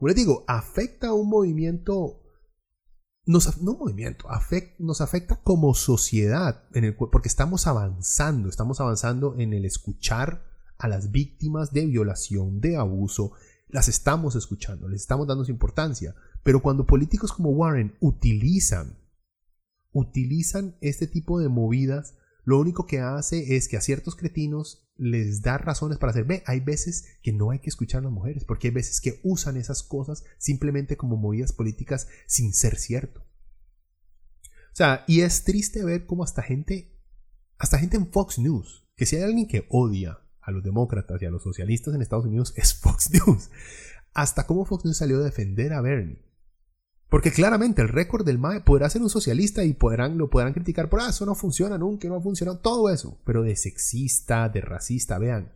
Como 0.04 0.10
les 0.10 0.18
digo, 0.18 0.44
afecta 0.50 1.08
a 1.08 1.14
un 1.14 1.30
movimiento 1.30 2.20
nos, 3.26 3.62
no 3.62 3.78
movimiento, 3.78 4.28
nos 4.80 5.00
afecta 5.00 5.40
como 5.42 5.74
sociedad, 5.76 6.66
porque 7.10 7.30
estamos 7.30 7.68
avanzando, 7.68 8.50
estamos 8.50 8.82
avanzando 8.82 9.36
en 9.38 9.54
el 9.54 9.64
escuchar 9.64 10.44
a 10.78 10.90
las 10.90 11.12
víctimas 11.12 11.72
de 11.72 11.86
violación, 11.86 12.60
de 12.60 12.76
abuso, 12.76 13.32
las 13.70 13.88
estamos 13.88 14.36
escuchando, 14.36 14.90
les 14.90 15.00
estamos 15.00 15.26
dando 15.26 15.46
su 15.46 15.52
importancia, 15.52 16.14
pero 16.44 16.62
cuando 16.62 16.86
políticos 16.86 17.32
como 17.32 17.52
Warren 17.52 17.96
utilizan, 18.02 18.98
utilizan 19.94 20.76
este 20.82 21.08
tipo 21.08 21.40
de 21.40 21.48
movidas, 21.48 22.16
lo 22.44 22.60
único 22.60 22.86
que 22.86 23.00
hace 23.00 23.56
es 23.56 23.68
que 23.68 23.78
a 23.78 23.82
ciertos 23.82 24.16
cretinos 24.16 24.90
les 24.98 25.42
da 25.42 25.58
razones 25.58 25.98
para 25.98 26.12
hacer, 26.12 26.26
ve, 26.26 26.44
hay 26.46 26.60
veces 26.60 27.06
que 27.22 27.32
no 27.32 27.52
hay 27.52 27.60
que 27.60 27.70
escuchar 27.70 28.00
a 28.00 28.04
las 28.04 28.12
mujeres, 28.12 28.44
porque 28.44 28.68
hay 28.68 28.74
veces 28.74 29.02
que 29.02 29.20
usan 29.24 29.58
esas 29.58 29.84
cosas 29.84 30.24
simplemente 30.38 30.98
como 30.98 31.18
movidas 31.18 31.54
políticas 31.54 32.08
sin 32.28 32.54
ser 32.54 32.78
cierto. 32.78 33.22
O 34.42 34.76
sea, 34.76 35.04
y 35.08 35.22
es 35.22 35.44
triste 35.44 35.84
ver 35.84 36.06
cómo 36.06 36.24
hasta 36.24 36.42
gente, 36.42 37.00
hasta 37.58 37.78
gente 37.78 37.98
en 37.98 38.12
Fox 38.12 38.40
News, 38.40 38.88
que 38.96 39.06
si 39.06 39.16
hay 39.16 39.24
alguien 39.24 39.48
que 39.48 39.66
odia 39.70 40.20
a 40.42 40.52
los 40.52 40.64
demócratas 40.64 41.22
y 41.22 41.26
a 41.26 41.32
los 41.32 41.44
socialistas 41.44 41.96
en 41.96 42.02
Estados 42.02 42.26
Unidos 42.26 42.54
es 42.58 42.74
Fox 42.74 43.12
News. 43.12 43.50
Hasta 44.14 44.46
cómo 44.46 44.66
Fox 44.66 44.86
News 44.86 44.98
salió 44.98 45.18
a 45.18 45.24
defender 45.24 45.74
a 45.74 45.82
Bernie. 45.82 46.22
Porque 47.14 47.32
claramente 47.32 47.84
el 47.84 47.90
récord 47.90 48.26
del 48.26 48.40
MAE 48.40 48.62
podrá 48.62 48.90
ser 48.90 49.04
un 49.04 49.10
socialista 49.12 49.64
y 49.64 49.74
podrán, 49.74 50.18
lo 50.18 50.32
podrán 50.32 50.52
criticar 50.52 50.90
por, 50.90 51.00
ah, 51.00 51.10
eso 51.10 51.28
no 51.28 51.36
funciona 51.36 51.78
nunca, 51.78 52.08
no 52.08 52.16
ha 52.16 52.22
funcionado, 52.22 52.58
todo 52.58 52.90
eso. 52.90 53.22
Pero 53.24 53.44
de 53.44 53.56
sexista, 53.56 54.50
de 54.50 54.62
racista, 54.62 55.20
vean, 55.20 55.54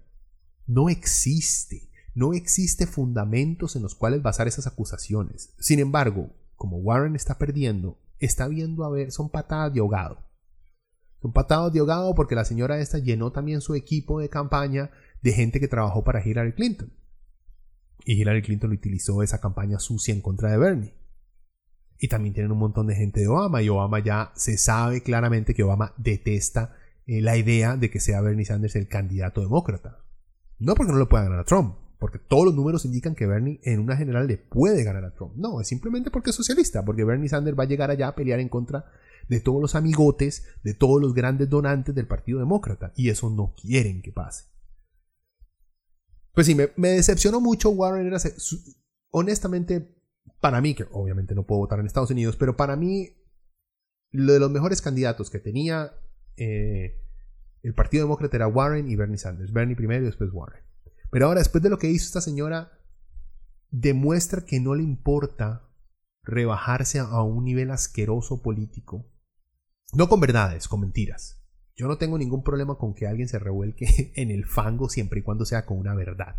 no 0.68 0.88
existe. 0.88 1.90
No 2.14 2.36
existe 2.36 2.86
fundamentos 2.86 3.76
en 3.76 3.82
los 3.82 3.96
cuales 3.96 4.22
basar 4.22 4.48
esas 4.48 4.68
acusaciones. 4.68 5.56
Sin 5.58 5.80
embargo, 5.80 6.30
como 6.56 6.78
Warren 6.78 7.16
está 7.16 7.40
perdiendo, 7.40 7.98
está 8.20 8.48
viendo 8.48 8.86
a 8.86 8.92
ver, 8.92 9.12
son 9.12 9.32
patadas 9.32 9.74
de 9.74 9.80
ahogado. 9.80 10.30
Son 11.24 11.34
patadas 11.34 11.74
de 11.74 11.80
ahogado 11.80 12.14
porque 12.14 12.36
la 12.36 12.46
señora 12.46 12.78
esta 12.78 13.00
llenó 13.00 13.32
también 13.32 13.62
su 13.62 13.74
equipo 13.74 14.20
de 14.20 14.30
campaña 14.30 14.92
de 15.24 15.34
gente 15.34 15.60
que 15.60 15.68
trabajó 15.68 16.04
para 16.04 16.24
Hillary 16.24 16.54
Clinton. 16.54 16.94
Y 18.06 18.22
Hillary 18.22 18.44
Clinton 18.44 18.74
utilizó 18.74 19.24
esa 19.24 19.42
campaña 19.42 19.80
sucia 19.80 20.14
en 20.14 20.22
contra 20.22 20.52
de 20.52 20.58
Bernie. 20.60 21.07
Y 22.00 22.08
también 22.08 22.34
tienen 22.34 22.52
un 22.52 22.60
montón 22.60 22.88
de 22.88 22.96
gente 22.96 23.22
de 23.22 23.28
Obama. 23.28 23.62
Y 23.62 23.70
Obama 23.70 24.00
ya 24.00 24.32
se 24.36 24.58
sabe 24.58 25.02
claramente 25.02 25.54
que 25.54 25.64
Obama 25.64 25.94
detesta 25.98 26.76
eh, 27.08 27.22
la 27.22 27.38
idea 27.38 27.78
de 27.78 27.90
que 27.90 28.00
sea 28.00 28.22
Bernie 28.22 28.46
Sanders 28.46 28.76
el 28.76 28.88
candidato 28.88 29.42
demócrata. 29.42 30.04
No 30.60 30.76
porque 30.76 30.92
no 30.92 31.00
le 31.00 31.06
pueda 31.06 31.24
ganar 31.24 31.40
a 31.40 31.46
Trump, 31.46 31.76
porque 32.00 32.20
todos 32.20 32.46
los 32.46 32.56
números 32.56 32.86
indican 32.86 33.16
que 33.16 33.28
Bernie 33.28 33.60
en 33.64 33.80
una 33.80 33.96
general 33.96 34.28
le 34.28 34.38
puede 34.38 34.84
ganar 34.84 35.06
a 35.06 35.14
Trump. 35.14 35.36
No, 35.36 35.62
es 35.62 35.68
simplemente 35.68 36.12
porque 36.12 36.32
es 36.32 36.36
socialista, 36.36 36.84
porque 36.84 37.04
Bernie 37.04 37.30
Sanders 37.30 37.58
va 37.58 37.64
a 37.64 37.68
llegar 37.68 37.92
allá 37.92 38.10
a 38.10 38.16
pelear 38.16 38.40
en 38.40 38.50
contra 38.50 38.86
de 39.30 39.40
todos 39.40 39.62
los 39.62 39.76
amigotes, 39.76 40.46
de 40.64 40.74
todos 40.74 41.02
los 41.02 41.14
grandes 41.14 41.50
donantes 41.50 41.94
del 41.94 42.08
Partido 42.08 42.40
Demócrata, 42.40 42.94
y 42.96 43.10
eso 43.10 43.30
no 43.30 43.54
quieren 43.60 44.02
que 44.02 44.12
pase. 44.12 44.46
Pues 46.34 46.46
sí, 46.46 46.56
me, 46.56 46.90
decepcionó 46.90 47.42
mucho 47.42 47.72
Warren. 47.72 48.14
honestamente, 49.10 49.97
para 50.42 50.62
mí, 50.62 50.76
que 50.76 50.86
obviamente 50.92 51.36
no 51.36 51.44
puedo 51.44 51.62
votar 51.62 51.80
en 51.80 51.86
Estados 51.86 52.12
Unidos, 52.12 52.36
pero 52.36 52.56
para 52.56 52.76
mí, 52.76 53.18
lo 54.12 54.34
de 54.34 54.40
los 54.40 54.52
mejores 54.52 54.82
candidatos 54.82 55.30
que 55.30 55.40
tenía 55.40 55.94
eh, 56.38 57.02
el 57.64 57.74
Partido 57.74 58.04
Demócrata 58.04 58.38
era 58.38 58.48
Warren 58.48 58.90
y 58.90 58.96
Bernie 58.96 59.18
Sanders. 59.18 59.52
Bernie 59.52 59.76
primero 59.76 60.04
y 60.04 60.06
después 60.06 60.32
Warren. 60.32 60.64
Pero 61.12 61.28
ahora, 61.28 61.40
después 61.40 61.64
de 61.64 61.70
lo 61.70 61.78
que 61.78 61.90
hizo 61.90 62.06
esta 62.06 62.22
señora, 62.22 62.72
demuestra 63.72 64.46
que 64.46 64.60
no 64.60 64.76
le 64.76 64.84
importa 64.84 65.68
rebajarse 66.24 67.00
a 67.00 67.22
un 67.24 67.44
nivel 67.46 67.72
asqueroso 67.72 68.42
político. 68.42 69.06
No 69.94 70.10
con 70.10 70.20
verdades, 70.20 70.68
con 70.68 70.82
mentiras. 70.82 71.44
Yo 71.76 71.88
no 71.88 71.98
tengo 71.98 72.18
ningún 72.18 72.44
problema 72.44 72.78
con 72.78 72.94
que 72.94 73.08
alguien 73.08 73.28
se 73.28 73.40
revuelque 73.40 74.12
en 74.16 74.32
el 74.32 74.46
fango 74.46 74.90
siempre 74.90 75.20
y 75.20 75.24
cuando 75.24 75.46
sea 75.46 75.66
con 75.66 75.78
una 75.78 75.94
verdad. 75.94 76.36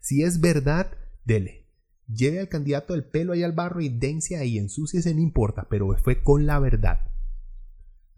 Si 0.00 0.22
es 0.22 0.40
verdad, 0.40 0.92
dele. 1.24 1.59
Lleve 2.12 2.40
al 2.40 2.48
candidato 2.48 2.94
el 2.94 3.04
pelo 3.04 3.32
ahí 3.32 3.42
al 3.42 3.52
barro 3.52 3.80
y 3.80 3.88
dense 3.88 4.36
ahí, 4.36 4.58
ensúciese, 4.58 5.14
no 5.14 5.20
importa, 5.20 5.68
pero 5.68 5.94
fue 6.02 6.22
con 6.22 6.46
la 6.46 6.58
verdad. 6.58 7.10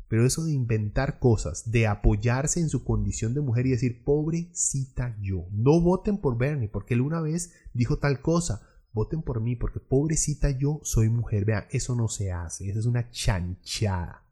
Pero 0.09 0.27
eso 0.27 0.45
de 0.45 0.53
inventar 0.53 1.19
cosas, 1.19 1.71
de 1.71 1.87
apoyarse 1.87 2.61
en 2.61 2.69
su 2.69 2.85
condición 2.85 3.33
de 3.35 3.41
mujer 3.41 3.67
y 3.67 3.71
decir, 3.71 4.05
pobrecita 4.05 5.17
yo, 5.21 5.47
no 5.51 5.81
voten 5.81 6.19
por 6.19 6.37
Bernie, 6.37 6.69
porque 6.69 6.95
él 6.95 7.01
una 7.01 7.21
vez 7.21 7.53
dijo 7.73 7.99
tal 7.99 8.21
cosa, 8.21 8.63
voten 8.93 9.23
por 9.23 9.41
mí, 9.41 9.57
porque 9.57 9.81
pobrecita 9.81 10.51
yo 10.51 10.81
soy 10.83 11.09
mujer. 11.09 11.45
Vean, 11.45 11.65
eso 11.71 11.95
no 11.95 12.09
se 12.09 12.31
hace, 12.31 12.69
esa 12.69 12.79
es 12.79 12.87
una 12.87 13.11
chanchada. 13.11 14.23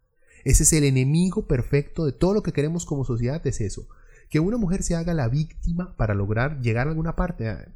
Ese 0.44 0.62
es 0.62 0.72
el 0.72 0.84
enemigo 0.84 1.46
perfecto 1.46 2.06
de 2.06 2.12
todo 2.12 2.34
lo 2.34 2.42
que 2.42 2.52
queremos 2.52 2.86
como 2.86 3.04
sociedad, 3.04 3.46
es 3.46 3.60
eso. 3.60 3.88
Que 4.28 4.40
una 4.40 4.56
mujer 4.56 4.82
se 4.82 4.94
haga 4.94 5.12
la 5.12 5.28
víctima 5.28 5.96
para 5.96 6.14
lograr 6.14 6.60
llegar 6.60 6.86
a 6.86 6.90
alguna 6.90 7.16
parte. 7.16 7.68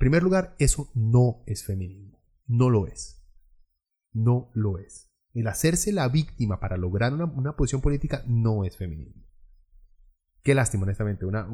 Primer 0.00 0.22
lugar, 0.22 0.56
eso 0.58 0.90
no 0.94 1.42
es 1.44 1.62
feminismo. 1.62 2.24
No 2.46 2.70
lo 2.70 2.86
es. 2.86 3.22
No 4.14 4.50
lo 4.54 4.78
es. 4.78 5.12
El 5.34 5.46
hacerse 5.46 5.92
la 5.92 6.08
víctima 6.08 6.58
para 6.58 6.78
lograr 6.78 7.12
una, 7.12 7.54
posición 7.54 7.82
política 7.82 8.24
no 8.26 8.64
es 8.64 8.78
feminismo. 8.78 9.22
Qué 10.42 10.54
lástima, 10.54 10.84
honestamente. 10.84 11.26
Una, 11.26 11.50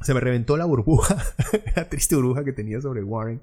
se 0.00 0.14
me 0.14 0.20
reventó 0.20 0.56
la 0.56 0.64
burbuja, 0.64 1.22
la 1.76 1.90
triste 1.90 2.16
burbuja 2.16 2.42
que 2.42 2.54
tenía 2.54 2.80
sobre 2.80 3.04
Warren, 3.04 3.42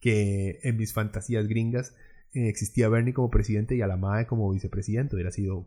que 0.00 0.60
en 0.62 0.76
mis 0.76 0.92
fantasías 0.92 1.48
gringas 1.48 1.96
eh, 2.34 2.50
existía 2.50 2.90
Bernie 2.90 3.14
como 3.14 3.30
presidente 3.30 3.74
y 3.74 3.80
a 3.80 4.26
como 4.26 4.52
vicepresidente. 4.52 5.16
Hubiera 5.16 5.30
sido 5.30 5.66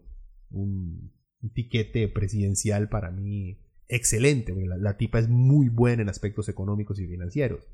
un, 0.52 1.12
tiquete 1.56 2.08
presidencial 2.08 2.88
para 2.88 3.10
mí 3.10 3.63
excelente, 3.88 4.54
la 4.56 4.97
tipa 4.97 5.19
es 5.19 5.30
muy 5.30 5.69
buena 5.69 6.02
en 6.02 6.10
aspectos 6.10 6.50
económicos 6.50 7.00
y 7.00 7.08
financieros 7.08 7.67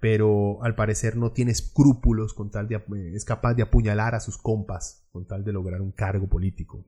pero 0.00 0.62
al 0.62 0.74
parecer 0.74 1.16
no 1.16 1.32
tiene 1.32 1.50
escrúpulos 1.50 2.34
con 2.34 2.50
tal 2.50 2.68
de 2.68 2.76
eh, 2.76 3.12
es 3.14 3.24
capaz 3.24 3.54
de 3.54 3.62
apuñalar 3.62 4.14
a 4.14 4.20
sus 4.20 4.38
compas 4.38 5.08
con 5.12 5.26
tal 5.26 5.44
de 5.44 5.52
lograr 5.52 5.80
un 5.80 5.92
cargo 5.92 6.28
político. 6.28 6.84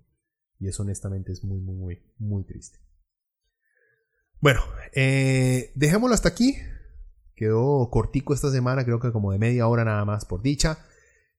Y 0.59 0.69
eso 0.69 0.83
honestamente 0.83 1.33
es 1.33 1.43
muy 1.43 1.61
muy 1.61 2.03
muy 2.19 2.45
triste. 2.45 2.79
Bueno 4.41 4.61
eh, 4.95 5.73
dejémoslo 5.75 6.15
hasta 6.15 6.29
aquí. 6.29 6.57
Quedó 7.35 7.89
cortico 7.91 8.35
esta 8.35 8.51
semana 8.51 8.85
creo 8.85 9.01
que 9.01 9.13
como 9.13 9.33
de 9.33 9.39
media 9.39 9.67
hora 9.67 9.85
nada 9.85 10.05
más 10.05 10.25
por 10.25 10.43
dicha. 10.43 10.79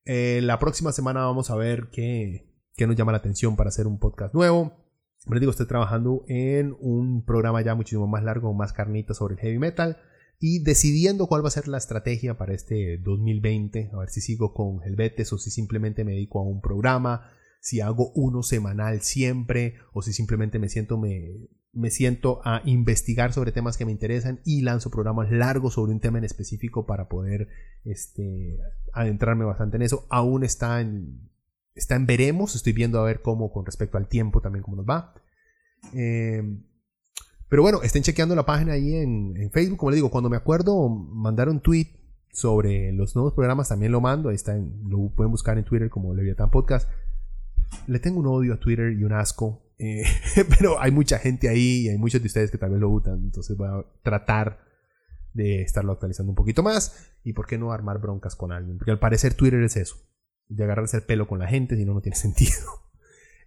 Eh, 0.03 0.41
la 0.41 0.59
próxima 0.59 0.91
semana 0.91 1.21
vamos 1.21 1.51
a 1.51 1.55
ver 1.55 1.89
qué, 1.91 2.51
qué 2.75 2.87
nos 2.87 2.95
llama 2.95 3.11
la 3.11 3.19
atención 3.19 3.55
para 3.55 3.69
hacer 3.69 3.87
un 3.87 3.99
podcast 3.99 4.33
nuevo 4.33 4.73
como 5.23 5.35
les 5.35 5.41
digo 5.41 5.51
estoy 5.51 5.67
trabajando 5.67 6.23
en 6.27 6.75
un 6.79 7.23
programa 7.25 7.61
ya 7.61 7.75
muchísimo 7.75 8.07
más 8.07 8.23
largo 8.23 8.53
más 8.53 8.73
carnita 8.73 9.13
sobre 9.13 9.35
el 9.35 9.39
heavy 9.39 9.59
metal 9.59 9.97
y 10.43 10.63
decidiendo 10.63 11.27
cuál 11.27 11.43
va 11.43 11.49
a 11.49 11.51
ser 11.51 11.67
la 11.67 11.77
estrategia 11.77 12.35
para 12.35 12.55
este 12.55 12.97
2020, 12.97 13.91
a 13.93 13.99
ver 13.99 14.09
si 14.09 14.21
sigo 14.21 14.55
con 14.55 14.81
Helvetes 14.83 15.31
o 15.33 15.37
si 15.37 15.51
simplemente 15.51 16.03
me 16.03 16.13
dedico 16.13 16.39
a 16.39 16.43
un 16.43 16.61
programa, 16.61 17.29
si 17.59 17.79
hago 17.79 18.11
uno 18.15 18.41
semanal 18.41 19.01
siempre 19.01 19.75
o 19.93 20.01
si 20.01 20.13
simplemente 20.13 20.57
me 20.57 20.67
siento, 20.67 20.97
me, 20.97 21.47
me 21.73 21.91
siento 21.91 22.41
a 22.43 22.63
investigar 22.65 23.33
sobre 23.33 23.51
temas 23.51 23.77
que 23.77 23.85
me 23.85 23.91
interesan 23.91 24.41
y 24.43 24.61
lanzo 24.61 24.89
programas 24.89 25.29
largos 25.29 25.75
sobre 25.75 25.91
un 25.91 25.99
tema 25.99 26.17
en 26.17 26.23
específico 26.23 26.87
para 26.87 27.07
poder 27.07 27.47
este, 27.85 28.57
adentrarme 28.93 29.45
bastante 29.45 29.77
en 29.77 29.83
eso. 29.83 30.07
Aún 30.09 30.43
está 30.43 30.81
en, 30.81 31.29
está 31.75 31.95
en 31.95 32.05
veremos, 32.05 32.55
estoy 32.55 32.73
viendo 32.73 32.99
a 32.99 33.03
ver 33.03 33.21
cómo 33.21 33.51
con 33.51 33.65
respecto 33.65 33.97
al 33.97 34.07
tiempo 34.07 34.41
también 34.41 34.63
cómo 34.63 34.77
nos 34.77 34.85
va. 34.85 35.13
Eh, 35.93 36.43
pero 37.51 37.63
bueno, 37.63 37.81
estén 37.83 38.01
chequeando 38.01 38.33
la 38.33 38.45
página 38.45 38.73
ahí 38.73 38.95
en, 38.95 39.51
Facebook. 39.51 39.77
Como 39.77 39.91
les 39.91 39.97
digo, 39.97 40.09
cuando 40.09 40.29
me 40.29 40.37
acuerdo 40.37 40.87
mandar 40.87 41.49
un 41.49 41.59
tweet 41.59 41.87
sobre 42.31 42.93
los 42.93 43.13
nuevos 43.13 43.33
programas, 43.33 43.67
también 43.67 43.91
lo 43.91 43.99
mando. 43.99 44.29
Ahí 44.29 44.35
está, 44.35 44.55
lo 44.55 45.09
pueden 45.09 45.31
buscar 45.31 45.57
en 45.57 45.65
Twitter 45.65 45.89
como 45.89 46.13
Leviathan 46.13 46.49
Podcast. 46.49 46.89
Le 47.87 47.99
tengo 47.99 48.21
un 48.21 48.27
odio 48.27 48.53
a 48.53 48.57
Twitter 48.57 48.93
y 48.93 49.03
un 49.03 49.11
asco. 49.11 49.63
Eh, 49.79 50.03
pero 50.57 50.79
hay 50.79 50.91
mucha 50.91 51.19
gente 51.19 51.49
ahí 51.49 51.87
y 51.87 51.89
hay 51.89 51.97
muchos 51.97 52.21
de 52.21 52.27
ustedes 52.27 52.51
que 52.51 52.57
tal 52.57 52.71
vez 52.71 52.79
lo 52.79 52.87
gustan. 52.87 53.15
Entonces 53.15 53.57
voy 53.57 53.67
a 53.67 53.85
tratar 54.01 54.61
de 55.33 55.61
estarlo 55.61 55.91
actualizando 55.91 56.31
un 56.31 56.35
poquito 56.37 56.63
más. 56.63 57.11
Y 57.25 57.33
por 57.33 57.47
qué 57.47 57.57
no 57.57 57.73
armar 57.73 57.99
broncas 57.99 58.37
con 58.37 58.53
alguien. 58.53 58.77
Porque 58.77 58.91
al 58.91 58.99
parecer 58.99 59.33
Twitter 59.33 59.61
es 59.61 59.75
eso. 59.75 59.97
De 60.51 60.63
agarrarse 60.65 60.97
el 60.97 61.03
pelo 61.03 61.27
con 61.27 61.39
la 61.39 61.47
gente, 61.47 61.77
si 61.77 61.85
no, 61.85 61.93
no 61.93 62.01
tiene 62.01 62.15
sentido. 62.15 62.51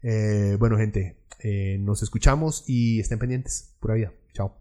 Eh, 0.06 0.56
bueno, 0.58 0.76
gente, 0.76 1.16
eh, 1.38 1.78
nos 1.80 2.02
escuchamos 2.02 2.64
y 2.66 3.00
estén 3.00 3.18
pendientes. 3.18 3.74
Pura 3.80 3.94
vida. 3.94 4.12
Chao. 4.34 4.58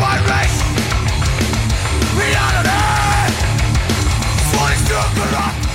Man, 0.00 0.24
what 0.24 0.44
is 0.46 0.59
Shut 5.00 5.32
up! 5.32 5.69